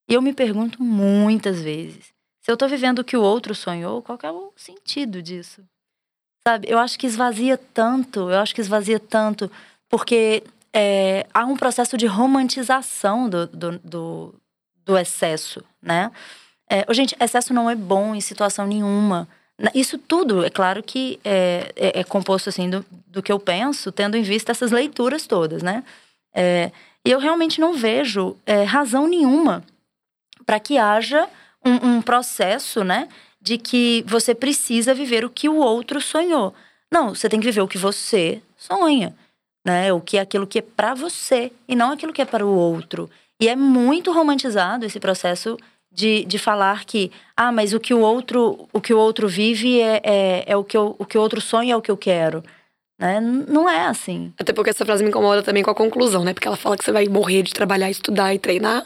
E 0.09 0.15
eu 0.15 0.23
me 0.23 0.33
pergunto 0.33 0.83
muitas 0.83 1.63
vezes, 1.63 2.13
se 2.41 2.51
eu 2.51 2.57
tô 2.57 2.69
vivendo 2.69 2.99
o 2.99 3.05
que 3.05 3.17
o 3.17 3.23
outro 3.23 3.55
sonhou, 3.55 4.03
qual 4.03 4.19
é 4.23 4.31
o 4.31 4.53
sentido 4.55 5.23
disso? 5.23 5.63
Sabe, 6.47 6.69
eu 6.71 6.79
acho 6.79 6.99
que 6.99 7.07
esvazia 7.07 7.57
tanto, 7.57 8.31
eu 8.31 8.39
acho 8.39 8.55
que 8.55 8.61
esvazia 8.61 9.01
tanto, 9.01 9.51
porque 9.89 10.45
é, 10.75 11.27
há 11.33 11.47
um 11.47 11.57
processo 11.57 11.97
de 11.97 12.05
romantização 12.05 13.31
do, 13.31 13.47
do, 13.47 13.79
do, 13.79 14.35
do 14.85 14.99
excesso, 14.99 15.65
né? 15.81 16.13
É, 16.69 16.85
gente, 16.93 17.15
excesso 17.21 17.53
não 17.53 17.69
é 17.69 17.75
bom 17.75 18.15
em 18.15 18.21
situação 18.21 18.67
nenhuma. 18.67 19.29
Isso 19.75 19.99
tudo, 19.99 20.45
é 20.45 20.51
claro 20.51 20.83
que 20.83 21.21
é, 21.25 21.73
é, 21.77 22.01
é 22.01 22.05
composto 22.05 22.49
assim 22.49 22.69
do, 22.69 22.85
do, 23.07 23.23
que 23.23 23.31
eu 23.31 23.39
penso, 23.39 23.93
tendo 23.93 24.17
em 24.17 24.23
vista 24.23 24.51
essas 24.51 24.73
leituras 24.73 25.27
todas, 25.27 25.63
né? 25.63 25.85
É, 26.35 26.73
eu 27.05 27.21
realmente 27.21 27.61
não 27.61 27.75
vejo 27.75 28.37
é, 28.45 28.65
razão 28.65 29.07
nenhuma 29.07 29.63
para 30.45 30.59
que 30.59 30.77
haja 30.77 31.29
um, 31.65 31.97
um, 31.97 32.03
processo, 32.03 32.83
né, 32.83 33.09
de 33.41 33.57
que 33.57 34.05
você 34.07 34.35
precisa 34.35 34.93
viver 34.93 35.25
o 35.25 35.31
que 35.31 35.49
o 35.49 35.57
outro 35.57 36.01
sonhou. 36.01 36.53
Não, 36.91 37.15
você 37.15 37.29
tem 37.29 37.39
que 37.39 37.47
viver 37.47 37.61
o 37.61 37.69
que 37.69 37.79
você 37.79 38.43
sonha, 38.57 39.15
né? 39.65 39.93
O 39.93 40.01
que 40.01 40.17
é 40.17 40.21
aquilo 40.21 40.47
que 40.47 40.59
é 40.59 40.63
para 40.63 40.95
você 40.95 41.53
e 41.69 41.77
não 41.77 41.93
aquilo 41.93 42.13
que 42.13 42.23
é 42.23 42.25
para 42.25 42.45
o 42.45 42.55
outro. 42.55 43.09
E 43.41 43.49
é 43.49 43.57
muito 43.57 44.13
romantizado 44.13 44.85
esse 44.85 44.99
processo 44.99 45.57
de, 45.95 46.25
de 46.25 46.39
falar 46.39 46.85
que, 46.85 47.13
ah, 47.37 47.53
mas 47.53 47.73
o 47.73 47.79
que 47.79 47.95
o 47.95 48.01
outro, 48.01 48.69
o 48.73 48.81
que 48.81 48.93
o 48.93 48.99
outro 48.99 49.29
vive 49.29 49.81
é, 49.81 50.01
é, 50.03 50.45
é 50.49 50.57
o, 50.57 50.65
que 50.65 50.77
eu, 50.77 50.97
o 50.99 51.07
que 51.07 51.17
o 51.17 51.21
outro 51.21 51.41
sonha 51.41 51.75
é 51.75 51.77
o 51.77 51.83
que 51.83 51.91
eu 51.91 51.97
quero. 51.97 52.43
Né? 52.99 53.21
Não 53.21 53.69
é 53.69 53.87
assim. 53.87 54.33
Até 54.39 54.53
porque 54.53 54.71
essa 54.71 54.85
frase 54.85 55.05
me 55.05 55.11
incomoda 55.11 55.43
também 55.43 55.63
com 55.63 55.71
a 55.71 55.75
conclusão, 55.75 56.25
né? 56.25 56.35
Porque 56.35 56.49
ela 56.49 56.57
fala 56.57 56.77
que 56.77 56.85
você 56.85 56.93
vai 56.93 57.07
morrer 57.07 57.43
de 57.43 57.53
trabalhar, 57.53 57.91
estudar 57.91 58.35
e 58.35 58.39
treinar. 58.39 58.85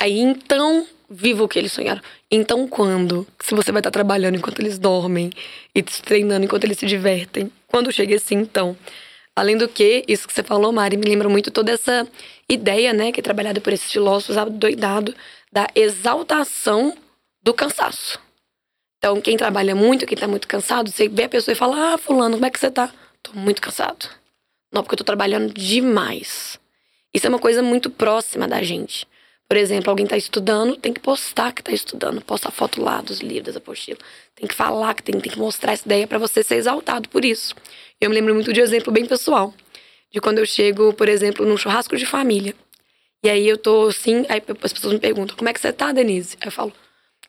Aí 0.00 0.18
então, 0.18 0.86
viva 1.08 1.44
o 1.44 1.48
que 1.48 1.58
eles 1.58 1.72
sonharam. 1.72 2.00
Então 2.30 2.66
quando? 2.66 3.26
Se 3.40 3.54
você 3.54 3.70
vai 3.70 3.80
estar 3.80 3.90
trabalhando 3.90 4.36
enquanto 4.36 4.60
eles 4.60 4.78
dormem 4.78 5.30
e 5.74 5.82
treinando 5.82 6.44
enquanto 6.44 6.64
eles 6.64 6.78
se 6.78 6.86
divertem. 6.86 7.52
Quando 7.68 7.92
chega 7.92 8.14
esse 8.14 8.34
então? 8.34 8.76
Além 9.36 9.56
do 9.56 9.68
que, 9.68 10.04
isso 10.08 10.26
que 10.26 10.34
você 10.34 10.42
falou, 10.42 10.72
Mari, 10.72 10.96
me 10.96 11.04
lembra 11.04 11.28
muito 11.28 11.52
toda 11.52 11.70
essa 11.70 12.08
ideia, 12.48 12.92
né, 12.92 13.12
que 13.12 13.20
é 13.20 13.22
trabalhada 13.22 13.60
por 13.60 13.72
esses 13.72 13.92
filósofos 13.92 14.36
doidado 14.54 15.14
da 15.52 15.66
exaltação 15.74 16.96
do 17.42 17.54
cansaço. 17.54 18.20
Então, 18.98 19.20
quem 19.20 19.36
trabalha 19.36 19.74
muito, 19.74 20.06
quem 20.06 20.18
tá 20.18 20.26
muito 20.26 20.48
cansado, 20.48 20.90
você 20.90 21.08
vê 21.08 21.24
a 21.24 21.28
pessoa 21.28 21.52
e 21.52 21.56
fala: 21.56 21.94
Ah, 21.94 21.98
Fulano, 21.98 22.34
como 22.34 22.46
é 22.46 22.50
que 22.50 22.58
você 22.58 22.70
tá? 22.70 22.92
Tô 23.22 23.32
muito 23.32 23.62
cansado. 23.62 24.08
Não, 24.72 24.82
porque 24.82 24.94
eu 24.94 24.98
tô 24.98 25.04
trabalhando 25.04 25.52
demais. 25.54 26.58
Isso 27.12 27.26
é 27.26 27.30
uma 27.30 27.38
coisa 27.38 27.62
muito 27.62 27.88
próxima 27.90 28.46
da 28.46 28.62
gente. 28.62 29.06
Por 29.48 29.56
exemplo, 29.56 29.88
alguém 29.88 30.04
está 30.04 30.16
estudando, 30.16 30.76
tem 30.76 30.92
que 30.92 31.00
postar 31.00 31.52
que 31.52 31.62
está 31.62 31.72
estudando, 31.72 32.20
posta 32.20 32.48
a 32.48 32.50
foto 32.50 32.82
lá 32.82 33.00
dos 33.00 33.20
livros, 33.20 33.54
da 33.54 33.58
apostila. 33.58 33.98
Tem 34.34 34.46
que 34.46 34.54
falar, 34.54 34.92
que 34.94 35.02
tem, 35.02 35.18
tem 35.18 35.32
que 35.32 35.38
mostrar 35.38 35.72
essa 35.72 35.86
ideia 35.86 36.06
para 36.06 36.18
você 36.18 36.42
ser 36.42 36.56
exaltado 36.56 37.08
por 37.08 37.24
isso. 37.24 37.54
Eu 37.98 38.10
me 38.10 38.14
lembro 38.14 38.34
muito 38.34 38.52
de 38.52 38.60
um 38.60 38.64
exemplo 38.64 38.92
bem 38.92 39.06
pessoal, 39.06 39.54
de 40.12 40.20
quando 40.20 40.38
eu 40.38 40.44
chego, 40.44 40.92
por 40.92 41.08
exemplo, 41.08 41.46
num 41.46 41.56
churrasco 41.56 41.96
de 41.96 42.04
família. 42.04 42.54
E 43.24 43.28
aí 43.28 43.48
eu 43.48 43.58
tô 43.58 43.88
assim, 43.88 44.24
aí 44.28 44.42
as 44.62 44.72
pessoas 44.72 44.94
me 44.94 45.00
perguntam: 45.00 45.36
"Como 45.36 45.48
é 45.48 45.52
que 45.52 45.60
você 45.60 45.72
tá, 45.72 45.92
Denise?" 45.92 46.36
Aí 46.40 46.48
eu 46.48 46.52
falo: 46.52 46.72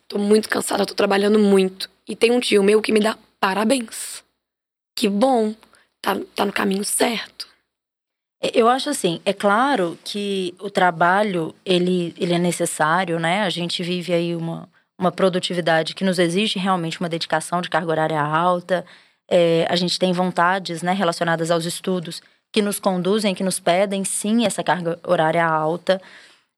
"Tô 0.07 0.17
muito 0.17 0.49
cansada, 0.49 0.85
tô 0.85 0.93
trabalhando 0.93 1.39
muito". 1.39 1.89
E 2.07 2.15
tem 2.15 2.31
um 2.31 2.39
tio 2.39 2.63
meu 2.63 2.81
que 2.81 2.91
me 2.91 2.99
dá 2.99 3.17
parabéns. 3.39 4.23
Que 4.95 5.07
bom, 5.07 5.55
tá, 6.01 6.17
tá 6.35 6.45
no 6.45 6.51
caminho 6.53 6.83
certo. 6.83 7.47
Eu 8.41 8.69
acho 8.69 8.89
assim, 8.89 9.19
é 9.25 9.33
claro 9.33 9.99
que 10.03 10.55
o 10.59 10.69
trabalho, 10.69 11.53
ele, 11.65 12.13
ele 12.17 12.33
é 12.33 12.39
necessário, 12.39 13.19
né? 13.19 13.41
A 13.41 13.49
gente 13.49 13.83
vive 13.83 14.13
aí 14.13 14.33
uma, 14.33 14.67
uma 14.97 15.11
produtividade 15.11 15.93
que 15.93 16.05
nos 16.05 16.17
exige 16.17 16.57
realmente 16.57 16.99
uma 17.01 17.09
dedicação 17.09 17.61
de 17.61 17.69
carga 17.69 17.91
horária 17.91 18.21
alta. 18.21 18.85
É, 19.29 19.67
a 19.69 19.75
gente 19.75 19.99
tem 19.99 20.13
vontades, 20.13 20.81
né, 20.81 20.93
relacionadas 20.93 21.51
aos 21.51 21.65
estudos 21.65 22.21
que 22.51 22.61
nos 22.61 22.79
conduzem, 22.79 23.35
que 23.35 23.43
nos 23.43 23.59
pedem 23.59 24.03
sim 24.03 24.45
essa 24.45 24.63
carga 24.63 24.99
horária 25.03 25.45
alta. 25.45 26.01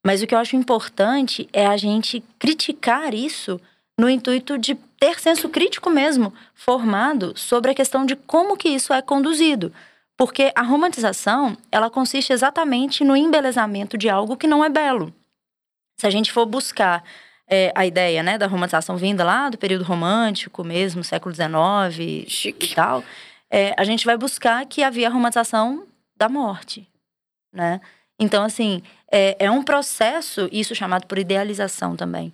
Mas 0.06 0.22
o 0.22 0.28
que 0.28 0.34
eu 0.34 0.40
acho 0.40 0.56
importante 0.56 1.48
é 1.52 1.66
a 1.66 1.78
gente 1.78 2.24
criticar 2.40 3.14
isso 3.14 3.60
no 4.00 4.10
intuito 4.10 4.58
de 4.58 4.76
ter 5.00 5.20
senso 5.20 5.50
crítico 5.50 5.90
mesmo, 5.90 6.34
formado 6.56 7.34
sobre 7.36 7.72
a 7.72 7.76
questão 7.76 8.06
de 8.06 8.16
como 8.16 8.58
que 8.58 8.70
isso 8.70 8.94
é 8.94 9.02
conduzido. 9.02 9.72
Porque 10.18 10.52
a 10.56 10.62
romantização, 10.62 11.58
ela 11.72 11.90
consiste 11.90 12.32
exatamente 12.32 13.04
no 13.04 13.16
embelezamento 13.16 13.98
de 13.98 14.10
algo 14.10 14.38
que 14.38 14.48
não 14.48 14.64
é 14.64 14.70
belo. 14.70 15.14
Se 16.00 16.08
a 16.08 16.10
gente 16.10 16.32
for 16.32 16.46
buscar 16.46 17.04
é, 17.48 17.72
a 17.76 17.86
ideia 17.86 18.24
né, 18.24 18.38
da 18.38 18.48
romantização 18.48 18.98
vinda 18.98 19.24
lá 19.24 19.50
do 19.50 19.58
período 19.58 19.84
romântico 19.84 20.64
mesmo, 20.64 21.04
século 21.04 21.36
XIX 21.36 22.30
Chique. 22.30 22.72
e 22.72 22.76
tal, 22.76 23.04
é, 23.52 23.76
a 23.78 23.84
gente 23.84 24.06
vai 24.06 24.18
buscar 24.18 24.66
que 24.66 24.82
havia 24.82 25.10
romantização 25.10 25.86
da 26.16 26.30
morte, 26.30 26.88
né? 27.54 27.82
Então, 28.18 28.44
assim, 28.44 28.82
é, 29.12 29.36
é 29.46 29.52
um 29.52 29.62
processo, 29.62 30.48
isso 30.52 30.74
chamado 30.74 31.06
por 31.06 31.18
idealização 31.18 31.98
também, 31.98 32.32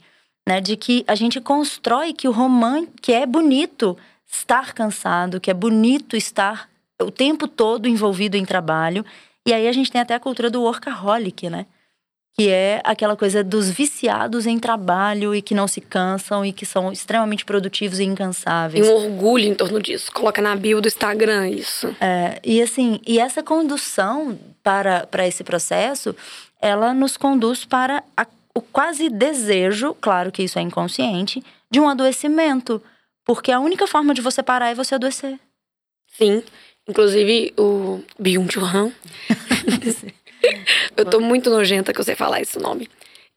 né? 0.48 0.62
De 0.62 0.78
que 0.78 1.04
a 1.08 1.16
gente 1.16 1.42
constrói 1.42 2.14
que 2.14 2.28
o 2.28 2.32
romance, 2.32 2.92
que 3.02 3.12
é 3.14 3.26
bonito 3.26 3.98
estar 4.28 4.74
cansado, 4.74 5.42
que 5.42 5.50
é 5.50 5.54
bonito 5.54 6.16
estar 6.16 6.70
o 7.02 7.10
tempo 7.10 7.48
todo 7.48 7.88
envolvido 7.88 8.38
em 8.38 8.46
trabalho. 8.46 9.04
E 9.46 9.54
aí 9.54 9.68
a 9.68 9.72
gente 9.72 9.92
tem 9.92 10.02
até 10.02 10.14
a 10.14 10.20
cultura 10.20 10.50
do 10.50 10.62
workaholic, 10.62 11.50
né? 11.50 11.66
Que 12.40 12.50
é 12.50 12.80
aquela 12.84 13.18
coisa 13.18 13.44
dos 13.44 13.68
viciados 13.68 14.46
em 14.46 14.60
trabalho 14.60 15.34
e 15.34 15.42
que 15.42 15.56
não 15.56 15.68
se 15.68 15.82
cansam 15.82 16.46
e 16.46 16.54
que 16.54 16.68
são 16.68 16.92
extremamente 16.92 17.44
produtivos 17.44 18.00
e 18.00 18.04
incansáveis. 18.04 18.86
E 18.86 18.90
um 18.90 18.94
orgulho 18.94 19.46
em 19.46 19.56
torno 19.56 19.82
disso. 19.82 20.12
Coloca 20.12 20.40
na 20.40 20.56
bio 20.56 20.80
do 20.80 20.88
Instagram 20.88 21.50
isso. 21.50 21.88
É, 22.00 22.40
e 22.44 22.62
assim, 22.62 23.00
e 23.08 23.20
essa 23.20 23.42
condução 23.42 24.38
para, 24.62 25.08
para 25.08 25.28
esse 25.28 25.44
processo, 25.44 26.16
ela 26.62 26.94
nos 26.94 27.18
conduz 27.18 27.66
para 27.66 28.04
a, 28.16 28.28
o 28.54 28.62
quase 28.62 29.10
desejo, 29.10 29.96
claro 30.00 30.32
que 30.32 30.44
isso 30.44 30.60
é 30.60 30.62
inconsciente, 30.62 31.44
de 31.72 31.80
um 31.80 31.90
adoecimento. 31.90 32.80
Porque 33.26 33.52
a 33.52 33.60
única 33.60 33.88
forma 33.88 34.14
de 34.14 34.22
você 34.22 34.44
parar 34.44 34.70
é 34.70 34.76
você 34.76 34.94
adoecer. 34.94 35.40
Sim. 36.16 36.44
Inclusive, 36.88 37.52
o 37.58 38.00
Byung-Chul 38.20 38.64
Han 38.64 38.92
Eu 40.96 41.06
tô 41.06 41.20
muito 41.20 41.50
nojenta 41.50 41.94
que 41.94 42.04
você 42.04 42.16
falar 42.16 42.42
esse 42.42 42.60
nome. 42.60 42.90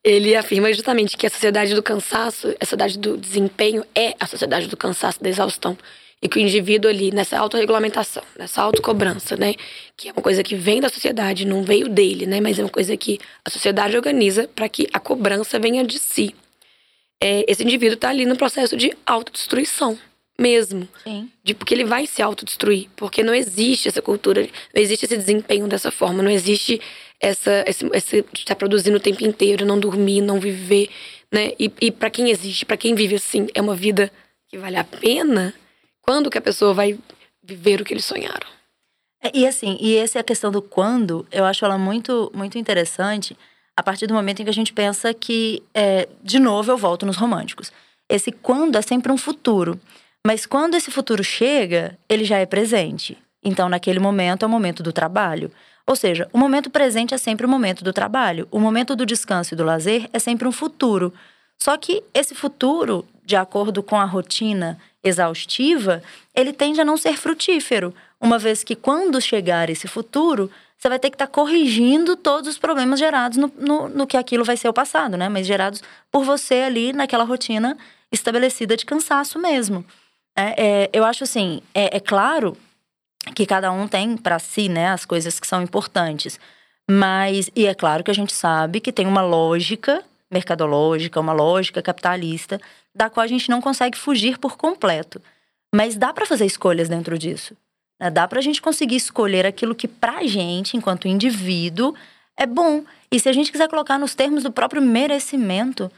Ele 0.03 0.35
afirma 0.35 0.73
justamente 0.73 1.17
que 1.17 1.27
a 1.27 1.31
sociedade 1.31 1.75
do 1.75 1.83
cansaço, 1.83 2.55
a 2.59 2.65
sociedade 2.65 2.99
do 2.99 3.17
desempenho 3.17 3.85
é 3.95 4.15
a 4.19 4.27
sociedade 4.27 4.67
do 4.67 4.77
cansaço, 4.77 5.23
da 5.23 5.29
exaustão. 5.29 5.77
E 6.23 6.29
que 6.29 6.39
o 6.39 6.41
indivíduo 6.41 6.91
ali, 6.91 7.11
nessa 7.11 7.39
autorregulamentação, 7.39 8.23
nessa 8.39 8.61
autocobrança, 8.63 9.37
né? 9.37 9.55
Que 9.97 10.09
é 10.11 10.13
uma 10.13 10.21
coisa 10.21 10.43
que 10.43 10.55
vem 10.55 10.81
da 10.81 10.91
sociedade, 10.91 11.47
não 11.47 11.63
veio 11.63 11.89
dele, 11.89 12.27
né? 12.27 12.41
Mas 12.41 12.59
é 12.59 12.63
uma 12.63 12.71
coisa 12.71 12.95
que 12.97 13.19
a 13.43 13.49
sociedade 13.49 13.97
organiza 13.97 14.47
para 14.55 14.69
que 14.69 14.87
a 14.93 15.01
cobrança 15.01 15.59
venha 15.59 15.83
de 15.83 15.99
si. 15.99 16.35
É, 17.23 17.45
esse 17.49 17.63
indivíduo 17.63 17.95
está 17.95 18.11
ali 18.11 18.27
no 18.27 18.37
processo 18.37 18.77
de 18.77 18.93
autodestruição 19.07 19.99
mesmo. 20.41 20.89
Sim. 21.05 21.31
De, 21.45 21.55
porque 21.55 21.75
ele 21.75 21.85
vai 21.85 22.07
se 22.07 22.23
autodestruir. 22.23 22.89
Porque 22.97 23.23
não 23.23 23.35
existe 23.35 23.89
essa 23.89 24.01
cultura, 24.01 24.43
não 24.75 24.83
existe 24.83 25.05
esse 25.05 25.17
desempenho 25.17 25.69
dessa 25.69 25.91
forma, 25.91 26.23
não 26.23 26.31
existe 26.31 26.81
essa, 27.21 27.65
esse, 27.67 27.87
esse 27.93 28.25
estar 28.35 28.57
produzindo 28.57 28.97
o 28.97 29.01
tempo 29.01 29.25
inteiro, 29.25 29.67
não 29.67 29.79
dormir, 29.79 30.23
não 30.23 30.41
viver, 30.41 30.89
né? 31.31 31.53
E, 31.59 31.71
e 31.81 31.91
para 31.91 32.11
quem 32.11 32.31
existe, 32.31 32.65
para 32.65 32.77
quem 32.77 32.95
vive 32.95 33.17
assim, 33.17 33.49
é 33.55 33.61
uma 33.61 33.75
vida 33.75 34.11
que 34.49 34.57
vale 34.57 34.77
a 34.77 34.85
pena. 34.85 35.55
Quando 36.01 36.31
que 36.31 36.39
a 36.39 36.43
pessoa 36.43 36.73
vai 36.73 36.99
viver 37.43 37.81
o 37.81 37.85
que 37.85 37.93
eles 37.93 38.05
sonharam? 38.05 38.49
É, 39.23 39.31
e 39.35 39.47
assim, 39.47 39.77
e 39.81 39.97
essa 39.97 40.19
é 40.19 40.21
a 40.21 40.25
questão 40.25 40.51
do 40.51 40.63
quando, 40.63 41.27
eu 41.31 41.45
acho 41.45 41.65
ela 41.65 41.77
muito, 41.77 42.33
muito 42.35 42.57
interessante 42.57 43.37
a 43.77 43.83
partir 43.83 44.07
do 44.07 44.15
momento 44.15 44.41
em 44.41 44.45
que 44.45 44.51
a 44.51 44.55
gente 44.55 44.73
pensa 44.73 45.13
que, 45.15 45.63
é, 45.73 46.09
de 46.23 46.39
novo, 46.39 46.71
eu 46.71 46.77
volto 46.77 47.07
nos 47.07 47.17
românticos. 47.17 47.73
Esse 48.09 48.33
quando 48.33 48.77
é 48.77 48.83
sempre 48.83 49.13
um 49.13 49.17
futuro. 49.17 49.81
Mas 50.27 50.45
quando 50.45 50.75
esse 50.75 50.91
futuro 50.91 51.25
chega, 51.25 51.99
ele 52.09 52.25
já 52.25 52.39
é 52.39 52.47
presente. 52.47 53.17
Então, 53.43 53.69
naquele 53.69 53.99
momento, 53.99 54.43
é 54.43 54.47
o 54.47 54.51
momento 54.51 54.83
do 54.83 54.93
trabalho. 54.93 55.51
Ou 55.87 55.97
seja, 55.97 56.29
o 56.33 56.39
momento 56.39 56.69
presente 56.69 57.15
é 57.15 57.19
sempre 57.19 57.47
o 57.47 57.49
momento 57.49 57.83
do 57.83 57.93
trabalho. 57.93 58.47
O 58.51 58.61
momento 58.61 58.95
do 58.95 59.07
descanso 59.07 59.55
e 59.55 59.57
do 59.57 59.65
lazer 59.65 60.09
é 60.13 60.19
sempre 60.19 60.47
um 60.47 60.53
futuro. 60.53 61.13
Só 61.59 61.77
que 61.77 62.03
esse 62.13 62.35
futuro, 62.35 63.07
de 63.25 63.35
acordo 63.35 63.83
com 63.83 63.97
a 63.97 64.05
rotina 64.05 64.79
exaustiva, 65.03 66.03
ele 66.35 66.53
tende 66.53 66.81
a 66.81 66.85
não 66.85 66.97
ser 66.97 67.17
frutífero, 67.17 67.95
uma 68.21 68.39
vez 68.39 68.63
que 68.63 68.77
quando 68.77 69.21
chegar 69.21 69.71
esse 69.71 69.89
futuro, 69.89 70.51
você 70.77 70.89
vai 70.89 70.99
ter 70.99 71.09
que 71.11 71.15
estar 71.15 71.27
tá 71.27 71.33
corrigindo 71.33 72.17
todos 72.17 72.49
os 72.51 72.59
problemas 72.59 72.99
gerados 72.99 73.39
no, 73.39 73.53
no, 73.59 73.89
no, 73.89 74.07
que 74.07 74.17
aquilo 74.17 74.45
vai 74.45 74.57
ser 74.57 74.69
o 74.69 74.73
passado, 74.73 75.17
né? 75.17 75.29
Mas 75.29 75.47
gerados 75.47 75.83
por 76.11 76.25
você 76.25 76.57
ali 76.57 76.93
naquela 76.93 77.25
rotina 77.25 77.77
estabelecida 78.13 78.77
de 78.77 78.85
cansaço 78.85 79.39
mesmo. 79.39 79.85
É, 80.37 80.65
é, 80.85 80.91
eu 80.93 81.05
acho 81.05 81.25
assim, 81.25 81.61
é, 81.75 81.97
é 81.97 82.01
claro 82.01 82.57
que 83.35 83.45
cada 83.47 83.71
um 83.71 83.87
tem 83.87 84.17
para 84.17 84.39
si, 84.39 84.69
né, 84.69 84.89
as 84.89 85.05
coisas 85.05 85.39
que 85.39 85.47
são 85.47 85.63
importantes. 85.63 86.39
Mas, 86.91 87.51
e 87.55 87.67
é 87.67 87.75
claro 87.75 88.03
que 88.03 88.11
a 88.11 88.15
gente 88.15 88.33
sabe 88.33 88.81
que 88.81 88.93
tem 88.93 89.07
uma 89.07 89.23
lógica 89.23 90.05
mercadológica, 90.31 91.19
uma 91.19 91.33
lógica 91.33 91.83
capitalista, 91.83 92.61
da 92.95 93.11
qual 93.11 93.25
a 93.25 93.27
gente 93.27 93.51
não 93.51 93.61
consegue 93.61 93.99
fugir 93.99 94.39
por 94.39 94.57
completo. 94.57 95.21
Mas 95.75 95.97
dá 95.97 96.13
para 96.13 96.27
fazer 96.27 96.47
escolhas 96.47 96.89
dentro 96.89 97.19
disso. 97.19 97.57
Né? 97.99 98.11
Dá 98.11 98.29
para 98.29 98.39
a 98.39 98.43
gente 98.43 98.63
conseguir 98.63 98.97
escolher 98.97 99.45
aquilo 99.45 99.75
que, 99.75 99.89
para 99.89 100.19
a 100.19 100.27
gente, 100.27 100.77
enquanto 100.77 101.09
indivíduo, 101.09 101.95
é 102.37 102.47
bom. 102.47 102.85
E 103.11 103.19
se 103.19 103.29
a 103.29 103.33
gente 103.33 103.51
quiser 103.51 103.69
colocar 103.69 103.99
nos 103.99 104.15
termos 104.15 104.45
do 104.45 104.53
próprio 104.53 104.81
merecimento, 104.81 105.91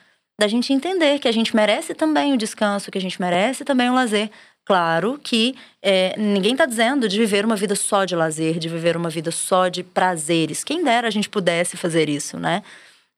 da 0.42 0.48
gente 0.48 0.72
entender 0.72 1.20
que 1.20 1.28
a 1.28 1.32
gente 1.32 1.54
merece 1.54 1.94
também 1.94 2.32
o 2.32 2.36
descanso, 2.36 2.90
que 2.90 2.98
a 2.98 3.00
gente 3.00 3.20
merece 3.20 3.64
também 3.64 3.88
o 3.88 3.94
lazer. 3.94 4.28
Claro 4.64 5.20
que 5.22 5.54
é, 5.80 6.16
ninguém 6.18 6.50
está 6.50 6.66
dizendo 6.66 7.08
de 7.08 7.16
viver 7.16 7.44
uma 7.44 7.54
vida 7.54 7.76
só 7.76 8.04
de 8.04 8.16
lazer, 8.16 8.58
de 8.58 8.68
viver 8.68 8.96
uma 8.96 9.08
vida 9.08 9.30
só 9.30 9.68
de 9.68 9.84
prazeres. 9.84 10.64
Quem 10.64 10.82
dera 10.82 11.06
a 11.06 11.12
gente 11.12 11.28
pudesse 11.28 11.76
fazer 11.76 12.08
isso, 12.08 12.40
né? 12.40 12.64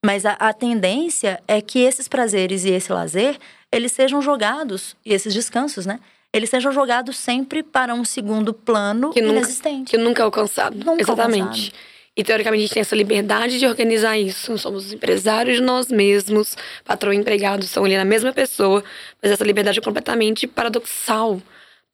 Mas 0.05 0.23
a, 0.23 0.33
a, 0.33 0.53
tendência 0.53 1.41
é 1.47 1.61
que 1.61 1.79
esses 1.79 2.07
prazeres 2.07 2.63
e 2.63 2.69
esse 2.69 2.93
lazer, 2.93 3.39
eles 3.71 3.91
sejam 3.91 4.21
jogados, 4.21 4.95
e 5.03 5.11
esses 5.11 5.33
descansos, 5.33 5.87
né? 5.87 5.99
Eles 6.31 6.51
sejam 6.51 6.71
jogados 6.71 7.17
sempre 7.17 7.63
para 7.63 7.95
um 7.95 8.05
segundo 8.05 8.53
plano 8.53 9.09
que 9.09 9.19
inexistente. 9.19 9.77
Nunca, 9.77 9.89
que 9.89 9.97
nunca 9.97 10.21
é 10.21 10.25
alcançado. 10.25 10.77
Nunca 10.77 11.01
Exatamente. 11.01 11.41
Alcançado. 11.41 11.94
E 12.17 12.23
teoricamente 12.23 12.61
a 12.61 12.65
gente 12.65 12.73
tem 12.73 12.81
essa 12.81 12.95
liberdade 12.95 13.59
de 13.59 13.67
organizar 13.67 14.17
isso. 14.17 14.57
Somos 14.57 14.93
empresários 14.93 15.57
de 15.57 15.61
nós 15.61 15.89
mesmos, 15.89 16.55
patrão 16.85 17.11
e 17.11 17.17
empregado 17.17 17.65
são 17.65 17.83
ali 17.83 17.97
na 17.97 18.05
mesma 18.05 18.31
pessoa, 18.31 18.83
mas 19.21 19.31
essa 19.31 19.43
liberdade 19.43 19.79
é 19.79 19.81
completamente 19.81 20.47
paradoxal, 20.47 21.41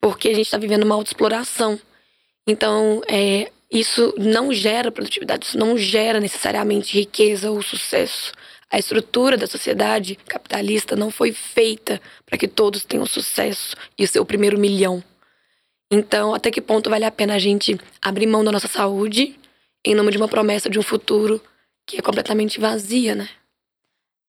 porque 0.00 0.28
a 0.28 0.34
gente 0.34 0.46
está 0.46 0.58
vivendo 0.58 0.84
uma 0.84 0.94
autoexploração. 0.94 1.78
Então, 2.46 3.02
é, 3.08 3.50
isso 3.70 4.14
não 4.16 4.52
gera 4.52 4.92
produtividade, 4.92 5.46
isso 5.46 5.58
não 5.58 5.76
gera 5.76 6.20
necessariamente 6.20 6.96
riqueza 6.96 7.50
ou 7.50 7.60
sucesso. 7.60 8.32
A 8.70 8.78
estrutura 8.78 9.36
da 9.36 9.46
sociedade 9.46 10.16
capitalista 10.26 10.94
não 10.94 11.10
foi 11.10 11.32
feita 11.32 12.00
para 12.24 12.38
que 12.38 12.48
todos 12.48 12.84
tenham 12.84 13.04
sucesso 13.06 13.76
e 13.98 14.04
o 14.04 14.08
seu 14.08 14.24
primeiro 14.24 14.58
milhão. 14.58 15.02
Então, 15.90 16.32
até 16.32 16.50
que 16.50 16.60
ponto 16.60 16.88
vale 16.88 17.04
a 17.04 17.10
pena 17.10 17.34
a 17.34 17.38
gente 17.38 17.78
abrir 18.00 18.26
mão 18.26 18.42
da 18.42 18.52
nossa 18.52 18.68
saúde 18.68 19.36
em 19.84 19.94
nome 19.94 20.10
de 20.10 20.18
uma 20.18 20.28
promessa 20.28 20.70
de 20.70 20.78
um 20.78 20.82
futuro 20.82 21.40
que 21.86 21.98
é 21.98 22.02
completamente 22.02 22.60
vazia, 22.60 23.14
né? 23.14 23.28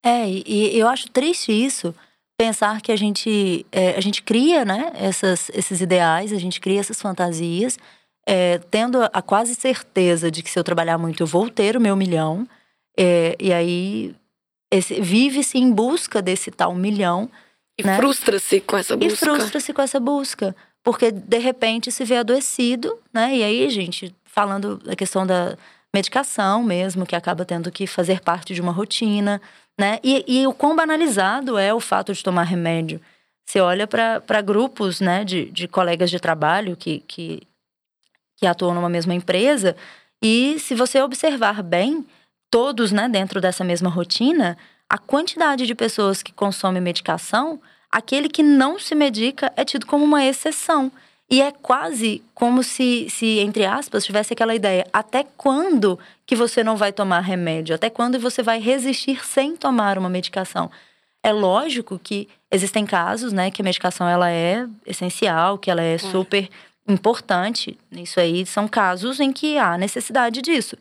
É, 0.05 0.27
e 0.27 0.77
eu 0.77 0.87
acho 0.87 1.09
triste 1.09 1.51
isso, 1.51 1.95
pensar 2.37 2.81
que 2.81 2.91
a 2.91 2.95
gente, 2.95 3.65
é, 3.71 3.91
a 3.91 4.01
gente 4.01 4.21
cria, 4.21 4.65
né, 4.65 4.91
essas, 4.95 5.49
esses 5.53 5.79
ideais, 5.79 6.33
a 6.33 6.37
gente 6.37 6.59
cria 6.59 6.79
essas 6.79 7.01
fantasias, 7.01 7.77
é, 8.25 8.57
tendo 8.69 9.01
a 9.01 9.21
quase 9.21 9.55
certeza 9.55 10.31
de 10.31 10.41
que 10.41 10.49
se 10.49 10.57
eu 10.57 10.63
trabalhar 10.63 10.97
muito 10.97 11.23
eu 11.23 11.27
vou 11.27 11.49
ter 11.49 11.75
o 11.75 11.81
meu 11.81 11.95
milhão. 11.95 12.47
É, 12.97 13.35
e 13.39 13.51
aí 13.51 14.15
vive-se 15.01 15.57
em 15.57 15.71
busca 15.71 16.21
desse 16.21 16.51
tal 16.51 16.73
milhão. 16.73 17.29
E 17.77 17.83
né? 17.83 17.97
frustra-se 17.97 18.61
com 18.61 18.77
essa 18.77 18.95
busca. 18.95 19.13
E 19.13 19.17
frustra-se 19.17 19.73
com 19.73 19.81
essa 19.81 19.99
busca. 19.99 20.55
Porque 20.83 21.11
de 21.11 21.37
repente 21.37 21.91
se 21.91 22.03
vê 22.03 22.17
adoecido, 22.17 22.97
né? 23.13 23.35
E 23.35 23.43
aí, 23.43 23.69
gente, 23.69 24.13
falando 24.33 24.77
da 24.77 24.95
questão 24.95 25.25
da 25.25 25.57
medicação 25.93 26.63
mesmo, 26.63 27.05
que 27.05 27.15
acaba 27.15 27.45
tendo 27.45 27.71
que 27.71 27.85
fazer 27.85 28.19
parte 28.19 28.53
de 28.53 28.61
uma 28.61 28.71
rotina, 28.71 29.41
né? 29.79 29.99
E, 30.03 30.25
e 30.27 30.47
o 30.47 30.53
quão 30.53 30.75
banalizado 30.75 31.57
é 31.57 31.73
o 31.73 31.79
fato 31.79 32.13
de 32.13 32.23
tomar 32.23 32.43
remédio. 32.43 32.99
Você 33.45 33.59
olha 33.59 33.85
para 33.85 34.41
grupos 34.41 34.99
né, 34.99 35.23
de, 35.23 35.51
de 35.51 35.67
colegas 35.67 36.09
de 36.09 36.19
trabalho 36.19 36.75
que, 36.75 36.99
que 37.07 37.41
que 38.43 38.47
atuam 38.47 38.73
numa 38.73 38.89
mesma 38.89 39.13
empresa. 39.13 39.73
E 40.21 40.59
se 40.59 40.75
você 40.75 41.01
observar 41.01 41.63
bem, 41.63 42.05
todos 42.51 42.91
né, 42.91 43.07
dentro 43.07 43.39
dessa 43.39 43.63
mesma 43.63 43.89
rotina, 43.89 44.57
a 44.89 44.97
quantidade 44.97 45.65
de 45.65 45.73
pessoas 45.73 46.21
que 46.21 46.33
consomem 46.33 46.81
medicação, 46.81 47.61
aquele 47.89 48.27
que 48.27 48.43
não 48.43 48.77
se 48.77 48.95
medica 48.95 49.51
é 49.55 49.63
tido 49.63 49.85
como 49.85 50.03
uma 50.03 50.25
exceção. 50.25 50.91
E 51.33 51.41
é 51.41 51.51
quase 51.51 52.21
como 52.35 52.61
se, 52.61 53.07
se, 53.09 53.39
entre 53.39 53.65
aspas, 53.65 54.05
tivesse 54.05 54.33
aquela 54.33 54.53
ideia: 54.53 54.85
até 54.93 55.25
quando 55.35 55.97
que 56.27 56.35
você 56.35 56.63
não 56.63 56.77
vai 56.77 56.93
tomar 56.93 57.21
remédio? 57.21 57.73
Até 57.73 57.89
quando 57.89 58.19
você 58.19 58.43
vai 58.43 58.59
resistir 58.59 59.25
sem 59.25 59.55
tomar 59.55 59.97
uma 59.97 60.09
medicação? 60.09 60.69
É 61.23 61.33
lógico 61.33 61.97
que 61.97 62.29
existem 62.51 62.85
casos, 62.85 63.33
né, 63.33 63.49
que 63.49 63.63
a 63.63 63.65
medicação 63.65 64.07
ela 64.07 64.29
é 64.29 64.67
essencial, 64.85 65.57
que 65.57 65.71
ela 65.71 65.81
é 65.81 65.97
super 65.97 66.47
importante. 66.87 67.79
Isso 67.91 68.19
aí 68.19 68.45
são 68.45 68.67
casos 68.67 69.19
em 69.19 69.33
que 69.33 69.57
há 69.57 69.75
necessidade 69.75 70.39
disso. 70.39 70.77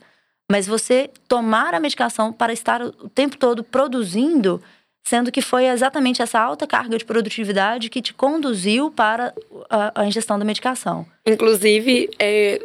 Mas 0.51 0.67
você 0.67 1.09
tomar 1.27 1.73
a 1.73 1.79
medicação 1.79 2.31
para 2.31 2.53
estar 2.53 2.79
o 2.79 3.09
tempo 3.09 3.37
todo 3.37 3.63
produzindo, 3.63 4.61
sendo 5.03 5.31
que 5.31 5.41
foi 5.41 5.65
exatamente 5.65 6.21
essa 6.21 6.39
alta 6.39 6.65
carga 6.65 6.97
de 6.97 7.03
produtividade 7.03 7.89
que 7.89 8.01
te 8.01 8.13
conduziu 8.13 8.89
para 8.89 9.33
a, 9.69 10.01
a 10.01 10.07
ingestão 10.07 10.39
da 10.39 10.45
medicação. 10.45 11.05
Inclusive, 11.25 12.09
é, 12.17 12.59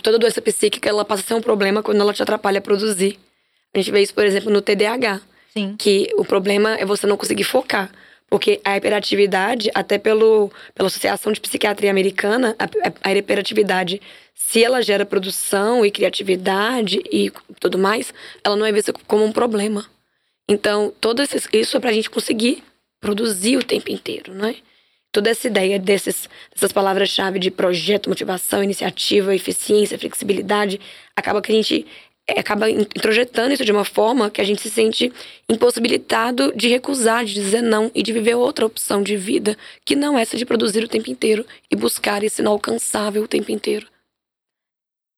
toda 0.00 0.18
doença 0.18 0.40
psíquica 0.40 0.88
ela 0.88 1.04
passa 1.04 1.22
a 1.22 1.26
ser 1.26 1.34
um 1.34 1.42
problema 1.42 1.82
quando 1.82 2.00
ela 2.00 2.14
te 2.14 2.22
atrapalha 2.22 2.58
a 2.58 2.62
produzir. 2.62 3.18
A 3.74 3.78
gente 3.78 3.90
vê 3.90 4.02
isso, 4.02 4.14
por 4.14 4.24
exemplo, 4.24 4.52
no 4.52 4.62
TDAH. 4.62 5.20
Sim. 5.52 5.76
Que 5.78 6.08
o 6.16 6.24
problema 6.24 6.74
é 6.74 6.84
você 6.84 7.06
não 7.06 7.16
conseguir 7.16 7.44
focar. 7.44 7.90
Porque 8.28 8.60
a 8.64 8.76
hiperatividade, 8.76 9.70
até 9.74 9.98
pelo, 9.98 10.50
pela 10.74 10.88
Associação 10.88 11.32
de 11.32 11.40
Psiquiatria 11.40 11.90
Americana, 11.90 12.56
a, 12.58 13.08
a 13.08 13.14
hiperatividade, 13.14 14.00
se 14.34 14.64
ela 14.64 14.82
gera 14.82 15.06
produção 15.06 15.84
e 15.84 15.90
criatividade 15.90 17.00
e 17.10 17.32
tudo 17.60 17.78
mais, 17.78 18.12
ela 18.42 18.56
não 18.56 18.66
é 18.66 18.72
vista 18.72 18.92
como 19.06 19.24
um 19.24 19.32
problema. 19.32 19.86
Então, 20.48 20.92
todo 21.00 21.22
esse, 21.22 21.38
isso 21.52 21.76
é 21.76 21.80
para 21.80 21.90
a 21.90 21.92
gente 21.92 22.10
conseguir 22.10 22.62
produzir 23.00 23.56
o 23.56 23.62
tempo 23.62 23.90
inteiro, 23.90 24.34
não 24.34 24.48
é? 24.48 24.56
Toda 25.12 25.30
essa 25.30 25.46
ideia 25.46 25.78
desses, 25.78 26.28
dessas 26.52 26.72
palavras-chave 26.72 27.38
de 27.38 27.50
projeto, 27.50 28.08
motivação, 28.08 28.62
iniciativa, 28.62 29.34
eficiência, 29.34 29.98
flexibilidade, 29.98 30.80
acaba 31.14 31.40
que 31.40 31.52
a 31.52 31.54
gente 31.54 31.86
é, 32.26 32.40
acaba 32.40 32.70
introjetando 32.70 33.52
isso 33.52 33.64
de 33.64 33.72
uma 33.72 33.84
forma 33.84 34.30
que 34.30 34.40
a 34.40 34.44
gente 34.44 34.62
se 34.62 34.70
sente 34.70 35.12
impossibilitado 35.48 36.52
de 36.56 36.68
recusar, 36.68 37.24
de 37.24 37.34
dizer 37.34 37.62
não 37.62 37.90
e 37.94 38.02
de 38.02 38.12
viver 38.12 38.34
outra 38.34 38.64
opção 38.64 39.02
de 39.02 39.16
vida, 39.16 39.56
que 39.84 39.94
não 39.94 40.18
essa 40.18 40.36
de 40.36 40.46
produzir 40.46 40.82
o 40.82 40.88
tempo 40.88 41.10
inteiro 41.10 41.46
e 41.70 41.76
buscar 41.76 42.22
esse 42.22 42.40
inalcançável 42.40 43.22
o 43.22 43.28
tempo 43.28 43.52
inteiro. 43.52 43.86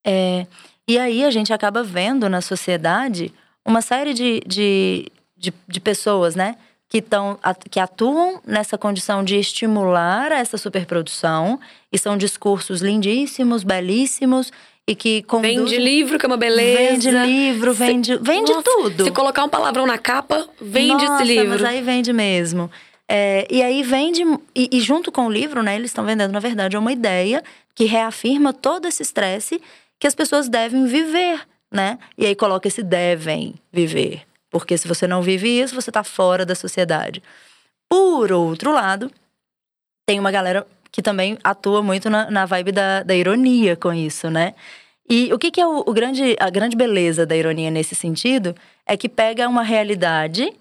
É, 0.05 0.47
e 0.89 0.99
aí 0.99 1.25
a 1.25 1.31
gente 1.31 1.53
acaba 1.53 1.83
vendo 1.83 2.29
na 2.29 2.41
sociedade 2.41 3.33
uma 3.65 3.83
série 3.83 4.13
de, 4.13 4.41
de, 4.47 5.07
de, 5.47 5.55
de 5.69 5.81
pessoas, 5.81 6.35
né? 6.35 6.57
Que, 6.89 7.03
tão, 7.03 7.39
que 7.71 7.81
atuam 7.81 8.41
nessa 8.47 8.79
condição 8.79 9.25
de 9.25 9.37
estimular 9.37 10.31
essa 10.31 10.57
superprodução, 10.57 11.59
e 11.93 11.99
são 11.99 12.17
discursos 12.17 12.81
lindíssimos, 12.81 13.65
belíssimos, 13.65 14.53
e 14.87 14.95
que 14.95 15.23
conduz... 15.23 15.55
Vende 15.55 15.77
livro, 15.79 16.19
que 16.19 16.25
é 16.25 16.29
uma 16.29 16.37
beleza. 16.37 16.93
Vende 16.93 17.11
livro, 17.11 17.75
vende, 17.75 18.13
se... 18.13 18.23
vende 18.23 18.53
Nossa, 18.53 18.63
tudo. 18.63 19.05
Se 19.05 19.11
colocar 19.11 19.45
um 19.45 19.49
palavrão 19.49 19.85
na 19.85 19.99
capa, 19.99 20.49
vende 20.61 21.05
Nossa, 21.05 21.23
esse 21.23 21.35
livro. 21.35 21.51
mas 21.51 21.65
aí 21.65 21.83
vende 21.83 22.13
mesmo. 22.13 22.71
É, 23.09 23.47
e 23.51 23.63
aí 23.63 23.83
vende, 23.83 24.23
e, 24.55 24.69
e, 24.73 24.81
junto 24.81 25.11
com 25.13 25.27
o 25.27 25.31
livro, 25.31 25.63
né, 25.63 25.77
eles 25.77 25.91
estão 25.91 26.05
vendendo, 26.05 26.33
na 26.33 26.41
verdade, 26.41 26.77
uma 26.77 26.93
ideia 26.93 27.43
que 27.75 27.85
reafirma 27.85 28.53
todo 28.53 28.87
esse 28.87 29.03
estresse 29.03 29.61
que 29.99 30.07
as 30.07 30.15
pessoas 30.15 30.49
devem 30.49 30.87
viver, 30.87 31.41
né? 31.71 31.99
E 32.19 32.27
aí 32.27 32.35
coloca 32.35 32.69
esse 32.69 32.83
devem 32.83 33.55
viver. 33.73 34.26
Porque 34.51 34.77
se 34.79 34.89
você 34.89 35.07
não 35.07 35.23
vive 35.23 35.49
isso, 35.49 35.75
você 35.75 35.91
está 35.91 36.05
fora 36.05 36.47
da 36.47 36.55
sociedade. 36.55 37.23
Por 37.89 38.33
outro 38.33 38.73
lado, 38.73 39.11
tem 40.07 40.19
uma 40.19 40.31
galera 40.31 40.67
que 40.91 41.03
também 41.03 41.37
atua 41.45 41.83
muito 41.83 42.09
na, 42.09 42.31
na 42.31 42.47
vibe 42.47 42.73
da, 42.73 43.03
da 43.03 43.15
ironia 43.15 43.77
com 43.77 43.93
isso, 43.93 44.31
né? 44.31 44.55
E 45.09 45.33
o 45.33 45.39
que, 45.39 45.51
que 45.51 45.61
é 45.61 45.67
o, 45.67 45.81
o, 45.87 45.93
grande, 45.93 46.37
a 46.41 46.51
grande 46.51 46.77
beleza 46.77 47.25
da 47.25 47.37
ironia 47.37 47.71
nesse 47.71 47.95
sentido 47.95 48.55
é 48.85 48.97
que 48.97 49.09
pega 49.09 49.49
uma 49.49 49.63
realidade, 49.63 50.53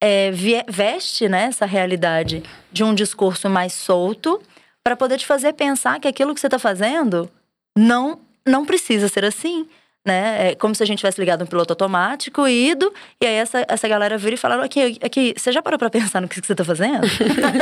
é, 0.00 0.30
veste 0.68 1.28
né, 1.28 1.44
essa 1.44 1.64
realidade 1.64 2.42
de 2.70 2.84
um 2.84 2.94
discurso 2.94 3.48
mais 3.48 3.72
solto 3.72 4.40
para 4.84 4.96
poder 4.96 5.18
te 5.18 5.26
fazer 5.26 5.54
pensar 5.54 5.98
que 5.98 6.08
aquilo 6.08 6.34
que 6.34 6.40
você 6.40 6.46
está 6.46 6.58
fazendo 6.58 7.30
não, 7.76 8.20
não 8.46 8.66
precisa 8.66 9.08
ser 9.08 9.24
assim. 9.24 9.66
Né? 10.06 10.50
É 10.50 10.54
como 10.54 10.72
se 10.72 10.82
a 10.82 10.86
gente 10.86 10.98
tivesse 10.98 11.20
ligado 11.20 11.42
um 11.42 11.46
piloto 11.46 11.72
automático, 11.72 12.46
ido, 12.46 12.94
e 13.20 13.26
aí 13.26 13.34
essa, 13.34 13.66
essa 13.68 13.88
galera 13.88 14.16
vira 14.16 14.34
e 14.34 14.38
fala: 14.38 14.64
aqui, 14.64 14.98
aqui, 15.02 15.34
você 15.36 15.50
já 15.50 15.60
parou 15.60 15.78
pra 15.78 15.90
pensar 15.90 16.22
no 16.22 16.28
que, 16.28 16.40
que 16.40 16.46
você 16.46 16.54
tá 16.54 16.64
fazendo? 16.64 17.04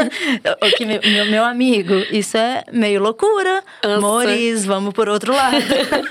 aqui, 0.60 0.84
meu, 0.84 1.00
meu, 1.02 1.26
meu, 1.26 1.44
amigo, 1.44 1.94
isso 2.10 2.36
é 2.36 2.62
meio 2.70 3.00
loucura. 3.00 3.64
Moris, 3.98 4.66
vamos 4.66 4.92
por 4.92 5.08
outro 5.08 5.34
lado. 5.34 5.56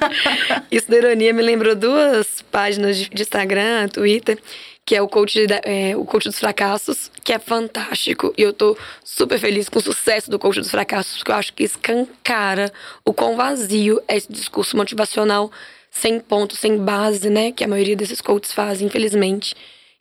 isso 0.71 0.89
da 0.89 0.97
ironia 0.97 1.31
me 1.31 1.43
lembrou 1.43 1.75
duas 1.75 2.41
páginas 2.51 2.97
de, 2.97 3.09
de 3.09 3.21
Instagram, 3.21 3.87
Twitter, 3.89 4.39
que 4.83 4.95
é 4.95 5.01
o 5.01 5.07
coach, 5.07 5.45
é, 5.63 5.95
o 5.95 6.03
coach 6.03 6.25
dos 6.25 6.39
fracassos, 6.39 7.11
que 7.23 7.31
é 7.31 7.37
fantástico. 7.37 8.33
E 8.35 8.41
eu 8.41 8.51
tô 8.51 8.75
super 9.03 9.37
feliz 9.37 9.69
com 9.69 9.77
o 9.77 9.81
sucesso 9.81 10.31
do 10.31 10.39
coach 10.39 10.59
dos 10.59 10.71
fracassos, 10.71 11.17
porque 11.17 11.31
eu 11.31 11.35
acho 11.35 11.53
que 11.53 11.63
escancara 11.63 12.71
o 13.05 13.13
quão 13.13 13.35
vazio 13.35 14.01
é 14.07 14.17
esse 14.17 14.31
discurso 14.31 14.75
motivacional 14.75 15.51
sem 15.93 16.19
ponto, 16.19 16.55
sem 16.55 16.77
base, 16.77 17.29
né? 17.29 17.51
Que 17.51 17.63
a 17.63 17.67
maioria 17.67 17.95
desses 17.95 18.19
coaches 18.19 18.51
fazem, 18.51 18.87
infelizmente. 18.87 19.55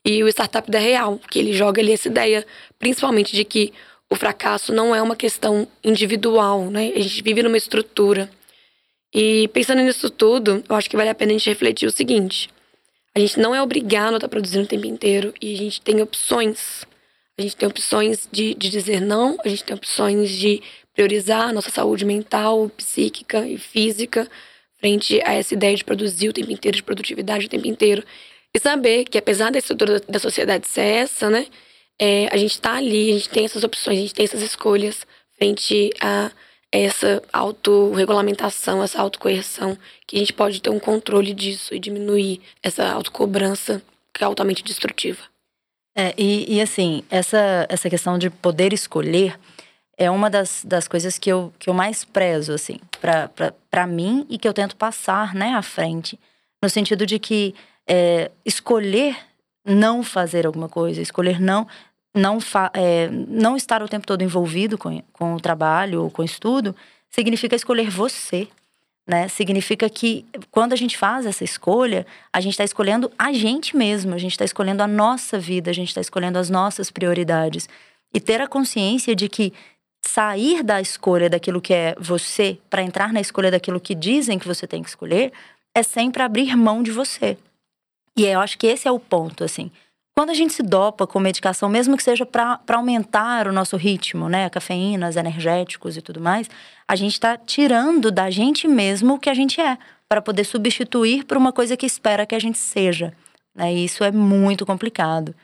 E 0.04 0.24
o 0.24 0.28
Startup 0.28 0.68
da 0.68 0.78
Real, 0.78 1.20
que 1.30 1.38
ele 1.38 1.52
joga 1.52 1.80
ali 1.80 1.92
essa 1.92 2.08
ideia, 2.08 2.44
principalmente 2.78 3.36
de 3.36 3.44
que 3.44 3.72
o 4.10 4.16
fracasso 4.16 4.72
não 4.72 4.94
é 4.94 5.02
uma 5.02 5.14
questão 5.14 5.68
individual, 5.84 6.70
né? 6.70 6.92
A 6.96 6.98
gente 6.98 7.22
vive 7.22 7.42
numa 7.42 7.58
estrutura. 7.58 8.28
E 9.14 9.48
pensando 9.48 9.82
nisso 9.82 10.08
tudo, 10.08 10.64
eu 10.66 10.74
acho 10.74 10.88
que 10.88 10.96
vale 10.96 11.10
a 11.10 11.14
pena 11.14 11.32
a 11.32 11.34
gente 11.34 11.50
refletir 11.50 11.86
o 11.86 11.92
seguinte: 11.92 12.48
a 13.14 13.20
gente 13.20 13.38
não 13.38 13.54
é 13.54 13.62
obrigado 13.62 14.14
a 14.14 14.16
estar 14.16 14.28
produzindo 14.28 14.64
o 14.64 14.68
tempo 14.68 14.86
inteiro 14.86 15.34
e 15.40 15.54
a 15.54 15.58
gente 15.58 15.80
tem 15.82 16.00
opções. 16.00 16.86
A 17.38 17.42
gente 17.42 17.54
tem 17.54 17.68
opções 17.68 18.28
de, 18.32 18.54
de 18.54 18.70
dizer 18.70 19.00
não, 19.00 19.36
a 19.44 19.48
gente 19.48 19.62
tem 19.62 19.76
opções 19.76 20.30
de 20.30 20.62
priorizar 20.94 21.48
a 21.48 21.52
nossa 21.52 21.70
saúde 21.70 22.04
mental, 22.04 22.70
psíquica 22.70 23.46
e 23.46 23.58
física 23.58 24.28
frente 24.82 25.22
a 25.24 25.34
essa 25.34 25.54
ideia 25.54 25.76
de 25.76 25.84
produzir 25.84 26.28
o 26.28 26.32
tempo 26.32 26.50
inteiro, 26.50 26.76
de 26.76 26.82
produtividade 26.82 27.46
o 27.46 27.48
tempo 27.48 27.68
inteiro. 27.68 28.02
E 28.52 28.58
saber 28.58 29.04
que, 29.04 29.16
apesar 29.16 29.52
da 29.52 29.58
estrutura 29.60 30.00
da 30.00 30.18
sociedade 30.18 30.66
ser 30.66 30.82
essa, 30.82 31.30
né, 31.30 31.46
é, 32.00 32.26
a 32.32 32.36
gente 32.36 32.50
está 32.50 32.74
ali, 32.74 33.10
a 33.10 33.14
gente 33.14 33.28
tem 33.28 33.44
essas 33.44 33.62
opções, 33.62 33.96
a 33.96 34.00
gente 34.00 34.14
tem 34.14 34.24
essas 34.24 34.42
escolhas 34.42 35.06
frente 35.38 35.90
a 36.00 36.32
essa 36.72 37.22
autorregulamentação, 37.32 38.82
essa 38.82 39.00
autocorreção, 39.00 39.78
que 40.06 40.16
a 40.16 40.18
gente 40.18 40.32
pode 40.32 40.60
ter 40.60 40.70
um 40.70 40.80
controle 40.80 41.32
disso 41.32 41.74
e 41.74 41.78
diminuir 41.78 42.40
essa 42.62 42.90
autocobrança 42.90 43.80
que 44.12 44.24
é 44.24 44.26
altamente 44.26 44.64
destrutiva. 44.64 45.22
É, 45.94 46.12
e, 46.16 46.56
e 46.56 46.60
assim, 46.60 47.04
essa, 47.08 47.66
essa 47.68 47.88
questão 47.88 48.18
de 48.18 48.30
poder 48.30 48.72
escolher 48.72 49.38
é 49.96 50.10
uma 50.10 50.28
das, 50.28 50.64
das 50.64 50.88
coisas 50.88 51.18
que 51.18 51.30
eu, 51.30 51.52
que 51.58 51.68
eu 51.68 51.74
mais 51.74 52.04
prezo, 52.04 52.52
assim, 52.52 52.78
para 53.70 53.86
mim 53.86 54.26
e 54.28 54.38
que 54.38 54.48
eu 54.48 54.52
tento 54.52 54.76
passar, 54.76 55.34
né, 55.34 55.54
à 55.54 55.62
frente. 55.62 56.18
No 56.62 56.68
sentido 56.68 57.06
de 57.06 57.18
que 57.18 57.54
é, 57.86 58.30
escolher 58.44 59.16
não 59.64 60.02
fazer 60.02 60.46
alguma 60.46 60.68
coisa, 60.68 61.00
escolher 61.00 61.40
não 61.40 61.66
não, 62.14 62.38
é, 62.74 63.08
não 63.08 63.56
estar 63.56 63.82
o 63.82 63.88
tempo 63.88 64.06
todo 64.06 64.22
envolvido 64.22 64.76
com, 64.76 65.02
com 65.12 65.34
o 65.34 65.40
trabalho 65.40 66.02
ou 66.02 66.10
com 66.10 66.22
o 66.22 66.24
estudo, 66.24 66.76
significa 67.08 67.56
escolher 67.56 67.88
você. 67.88 68.48
Né? 69.06 69.28
Significa 69.28 69.88
que 69.90 70.24
quando 70.50 70.72
a 70.72 70.76
gente 70.76 70.96
faz 70.96 71.26
essa 71.26 71.42
escolha, 71.42 72.06
a 72.32 72.40
gente 72.40 72.52
está 72.52 72.64
escolhendo 72.64 73.10
a 73.18 73.32
gente 73.32 73.76
mesmo, 73.76 74.14
a 74.14 74.18
gente 74.18 74.32
está 74.32 74.44
escolhendo 74.44 74.82
a 74.82 74.86
nossa 74.86 75.38
vida, 75.38 75.70
a 75.70 75.74
gente 75.74 75.88
está 75.88 76.00
escolhendo 76.00 76.38
as 76.38 76.48
nossas 76.50 76.90
prioridades. 76.90 77.68
E 78.14 78.20
ter 78.20 78.40
a 78.40 78.46
consciência 78.46 79.16
de 79.16 79.28
que 79.28 79.52
sair 80.04 80.62
da 80.62 80.80
escolha 80.80 81.30
daquilo 81.30 81.60
que 81.60 81.72
é 81.72 81.94
você 81.98 82.58
para 82.68 82.82
entrar 82.82 83.12
na 83.12 83.20
escolha 83.20 83.50
daquilo 83.50 83.80
que 83.80 83.94
dizem 83.94 84.38
que 84.38 84.48
você 84.48 84.66
tem 84.66 84.82
que 84.82 84.88
escolher 84.88 85.32
é 85.74 85.82
sempre 85.82 86.22
abrir 86.22 86.56
mão 86.56 86.82
de 86.82 86.90
você. 86.90 87.38
E 88.16 88.26
eu 88.26 88.40
acho 88.40 88.58
que 88.58 88.66
esse 88.66 88.86
é 88.86 88.90
o 88.90 89.00
ponto, 89.00 89.42
assim. 89.42 89.70
Quando 90.14 90.28
a 90.28 90.34
gente 90.34 90.52
se 90.52 90.62
dopa 90.62 91.06
com 91.06 91.18
medicação, 91.18 91.68
mesmo 91.70 91.96
que 91.96 92.02
seja 92.02 92.26
para 92.26 92.60
aumentar 92.68 93.48
o 93.48 93.52
nosso 93.52 93.78
ritmo, 93.78 94.28
né, 94.28 94.50
cafeínas, 94.50 95.16
energéticos 95.16 95.96
e 95.96 96.02
tudo 96.02 96.20
mais, 96.20 96.50
a 96.86 96.94
gente 96.94 97.14
está 97.14 97.38
tirando 97.38 98.10
da 98.10 98.28
gente 98.28 98.68
mesmo 98.68 99.14
o 99.14 99.18
que 99.18 99.30
a 99.30 99.34
gente 99.34 99.58
é, 99.58 99.78
para 100.06 100.20
poder 100.20 100.44
substituir 100.44 101.24
por 101.24 101.38
uma 101.38 101.50
coisa 101.50 101.78
que 101.78 101.86
espera 101.86 102.26
que 102.26 102.34
a 102.34 102.38
gente 102.38 102.58
seja. 102.58 103.14
Né? 103.54 103.72
E 103.72 103.84
isso 103.86 104.04
é 104.04 104.12
muito 104.12 104.66
complicado. 104.66 105.34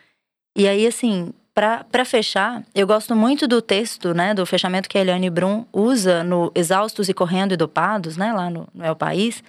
E 0.55 0.69
aí, 0.69 0.87
assim, 0.87 1.33
para 1.59 2.05
fechar, 2.05 2.63
eu 2.73 2.87
gosto 2.87 3.17
muito 3.17 3.49
do 3.49 3.61
texto, 3.61 4.15
né, 4.15 4.33
do 4.33 4.47
fechamento 4.47 4.89
que 4.89 4.97
a 4.97 5.01
Eliane 5.01 5.29
Brum 5.29 5.67
usa 5.73 6.23
no 6.23 6.53
Exaustos 6.55 7.09
e 7.09 7.15
Correndo 7.15 7.53
e 7.53 7.57
Dopados, 7.57 8.17
né, 8.17 8.33
lá 8.33 8.49
no, 8.49 8.69
no 8.73 8.85
El 8.85 8.95
País, 8.95 9.43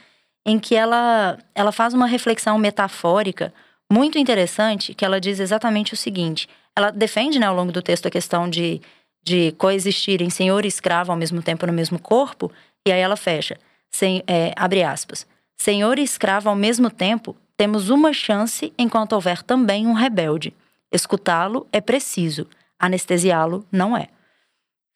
em 0.44 0.58
que 0.58 0.76
ela, 0.76 1.38
ela 1.54 1.72
faz 1.72 1.94
uma 1.94 2.08
reflexão 2.08 2.58
metafórica 2.58 3.54
muito 3.92 4.18
interessante, 4.18 4.96
que 4.96 5.06
ela 5.06 5.22
diz 5.22 5.40
exatamente 5.40 5.94
o 5.94 5.98
seguinte. 5.98 6.50
Ela 6.76 6.90
defende, 6.90 7.38
né, 7.38 7.46
ao 7.46 7.54
longo 7.54 7.72
do 7.72 7.80
texto, 7.80 8.08
a 8.08 8.12
questão 8.12 8.50
de, 8.50 8.82
de 9.24 9.52
coexistirem 9.52 10.32
senhor 10.32 10.66
e 10.66 10.68
escravo 10.68 11.12
ao 11.12 11.18
mesmo 11.18 11.44
tempo 11.44 11.68
no 11.68 11.74
mesmo 11.74 12.00
corpo, 12.00 12.52
e 12.88 12.92
aí 12.92 13.02
ela 13.02 13.18
fecha, 13.18 13.56
sem, 13.92 14.24
é, 14.26 14.52
abre 14.56 14.82
aspas, 14.82 15.28
senhor 15.56 16.00
e 16.00 16.04
escravo 16.04 16.50
ao 16.50 16.56
mesmo 16.56 16.90
tempo, 16.90 17.36
temos 17.56 17.92
uma 17.92 18.12
chance 18.14 18.74
enquanto 18.80 19.14
houver 19.14 19.44
também 19.44 19.86
um 19.86 19.94
rebelde. 19.94 20.56
Escutá-lo 20.92 21.68
é 21.72 21.80
preciso, 21.80 22.48
anestesiá-lo 22.80 23.66
não 23.72 23.96
é. 23.96 24.08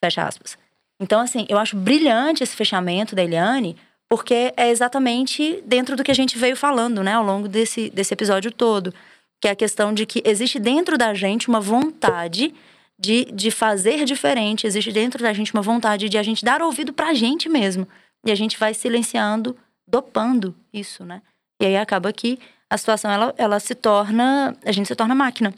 Fecha 0.03 0.23
aspas. 0.23 0.57
Então, 0.99 1.19
assim, 1.19 1.45
eu 1.49 1.57
acho 1.57 1.75
brilhante 1.75 2.43
esse 2.43 2.55
fechamento 2.55 3.15
da 3.15 3.23
Eliane, 3.23 3.75
porque 4.09 4.53
é 4.55 4.69
exatamente 4.69 5.61
dentro 5.65 5.95
do 5.95 6.03
que 6.03 6.11
a 6.11 6.15
gente 6.15 6.37
veio 6.37 6.55
falando, 6.55 7.03
né, 7.03 7.13
ao 7.13 7.23
longo 7.23 7.47
desse, 7.47 7.89
desse 7.89 8.13
episódio 8.13 8.51
todo. 8.51 8.93
Que 9.41 9.47
é 9.47 9.51
a 9.51 9.55
questão 9.55 9.93
de 9.93 10.05
que 10.05 10.21
existe 10.25 10.59
dentro 10.59 10.97
da 10.97 11.13
gente 11.13 11.49
uma 11.49 11.59
vontade 11.59 12.53
de, 12.99 13.25
de 13.25 13.51
fazer 13.51 14.05
diferente, 14.05 14.65
existe 14.65 14.91
dentro 14.91 15.21
da 15.21 15.33
gente 15.33 15.53
uma 15.53 15.61
vontade 15.61 16.07
de 16.07 16.17
a 16.17 16.23
gente 16.23 16.45
dar 16.45 16.61
ouvido 16.61 16.93
pra 16.93 17.13
gente 17.13 17.49
mesmo. 17.49 17.87
E 18.25 18.31
a 18.31 18.35
gente 18.35 18.57
vai 18.57 18.73
silenciando, 18.73 19.57
dopando 19.85 20.55
isso, 20.71 21.03
né? 21.03 21.21
E 21.61 21.65
aí 21.65 21.75
acaba 21.75 22.13
que 22.13 22.39
a 22.69 22.77
situação 22.77 23.11
ela, 23.11 23.33
ela 23.37 23.59
se 23.59 23.75
torna. 23.75 24.55
A 24.65 24.71
gente 24.71 24.87
se 24.87 24.95
torna 24.95 25.13
máquina. 25.13 25.53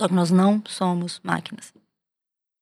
Só 0.00 0.08
que 0.08 0.14
nós 0.14 0.30
não 0.30 0.62
somos 0.66 1.20
máquinas. 1.22 1.74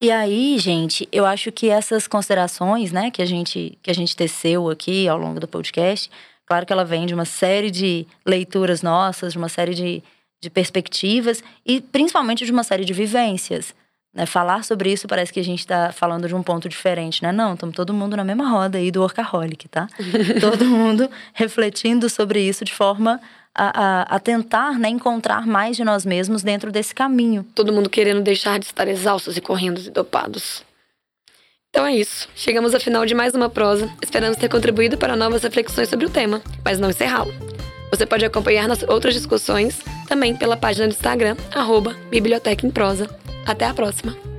E 0.02 0.10
aí, 0.10 0.58
gente, 0.58 1.08
eu 1.12 1.24
acho 1.24 1.52
que 1.52 1.68
essas 1.68 2.08
considerações, 2.08 2.90
né, 2.90 3.12
que 3.12 3.22
a 3.22 3.24
gente 3.24 3.78
que 3.80 3.92
a 3.92 3.94
gente 3.94 4.16
teceu 4.16 4.68
aqui 4.68 5.06
ao 5.06 5.16
longo 5.16 5.38
do 5.38 5.46
podcast, 5.46 6.10
claro 6.44 6.66
que 6.66 6.72
ela 6.72 6.84
vem 6.84 7.06
de 7.06 7.14
uma 7.14 7.24
série 7.24 7.70
de 7.70 8.04
leituras 8.26 8.82
nossas, 8.82 9.34
de 9.34 9.38
uma 9.38 9.48
série 9.48 9.72
de, 9.72 10.02
de 10.42 10.50
perspectivas 10.50 11.40
e 11.64 11.80
principalmente 11.80 12.44
de 12.44 12.50
uma 12.50 12.64
série 12.64 12.84
de 12.84 12.92
vivências. 12.92 13.72
Né? 14.12 14.26
Falar 14.26 14.64
sobre 14.64 14.90
isso 14.90 15.06
parece 15.06 15.32
que 15.32 15.38
a 15.38 15.44
gente 15.44 15.60
está 15.60 15.92
falando 15.92 16.26
de 16.26 16.34
um 16.34 16.42
ponto 16.42 16.68
diferente, 16.68 17.22
né? 17.22 17.30
Não, 17.30 17.54
estamos 17.54 17.76
todo 17.76 17.94
mundo 17.94 18.16
na 18.16 18.24
mesma 18.24 18.48
roda 18.50 18.78
aí 18.78 18.90
do 18.90 19.00
workaholic, 19.00 19.68
tá? 19.68 19.86
todo 20.40 20.64
mundo 20.64 21.08
refletindo 21.34 22.10
sobre 22.10 22.40
isso 22.42 22.64
de 22.64 22.74
forma 22.74 23.20
a, 23.58 23.72
a, 23.74 24.02
a, 24.16 24.20
tentar 24.20 24.78
né, 24.78 24.88
encontrar 24.88 25.46
mais 25.46 25.76
de 25.76 25.82
nós 25.82 26.06
mesmos 26.06 26.42
dentro 26.42 26.70
desse 26.70 26.94
caminho. 26.94 27.44
Todo 27.54 27.72
mundo 27.72 27.90
querendo 27.90 28.22
deixar 28.22 28.58
de 28.58 28.66
estar 28.66 28.86
exaustos 28.86 29.36
e 29.36 29.40
correndo 29.40 29.80
e 29.80 29.90
dopados. 29.90 30.62
Então 31.70 31.84
é 31.84 31.94
isso. 31.94 32.28
Chegamos 32.34 32.72
ao 32.72 32.80
final 32.80 33.04
de 33.04 33.14
mais 33.14 33.34
uma 33.34 33.50
prosa. 33.50 33.90
Esperamos 34.00 34.38
ter 34.38 34.48
contribuído 34.48 34.96
para 34.96 35.16
novas 35.16 35.42
reflexões 35.42 35.88
sobre 35.88 36.06
o 36.06 36.10
tema, 36.10 36.40
mas 36.64 36.78
não 36.78 36.90
encerrá-lo. 36.90 37.34
Você 37.90 38.06
pode 38.06 38.24
acompanhar 38.24 38.68
nossas 38.68 38.88
outras 38.88 39.14
discussões 39.14 39.82
também 40.06 40.36
pela 40.36 40.56
página 40.56 40.86
do 40.86 40.92
Instagram, 40.92 41.36
arroba 41.54 41.96
Biblioteca 42.10 42.66
em 42.66 42.70
Prosa. 42.70 43.08
Até 43.46 43.66
a 43.66 43.74
próxima! 43.74 44.37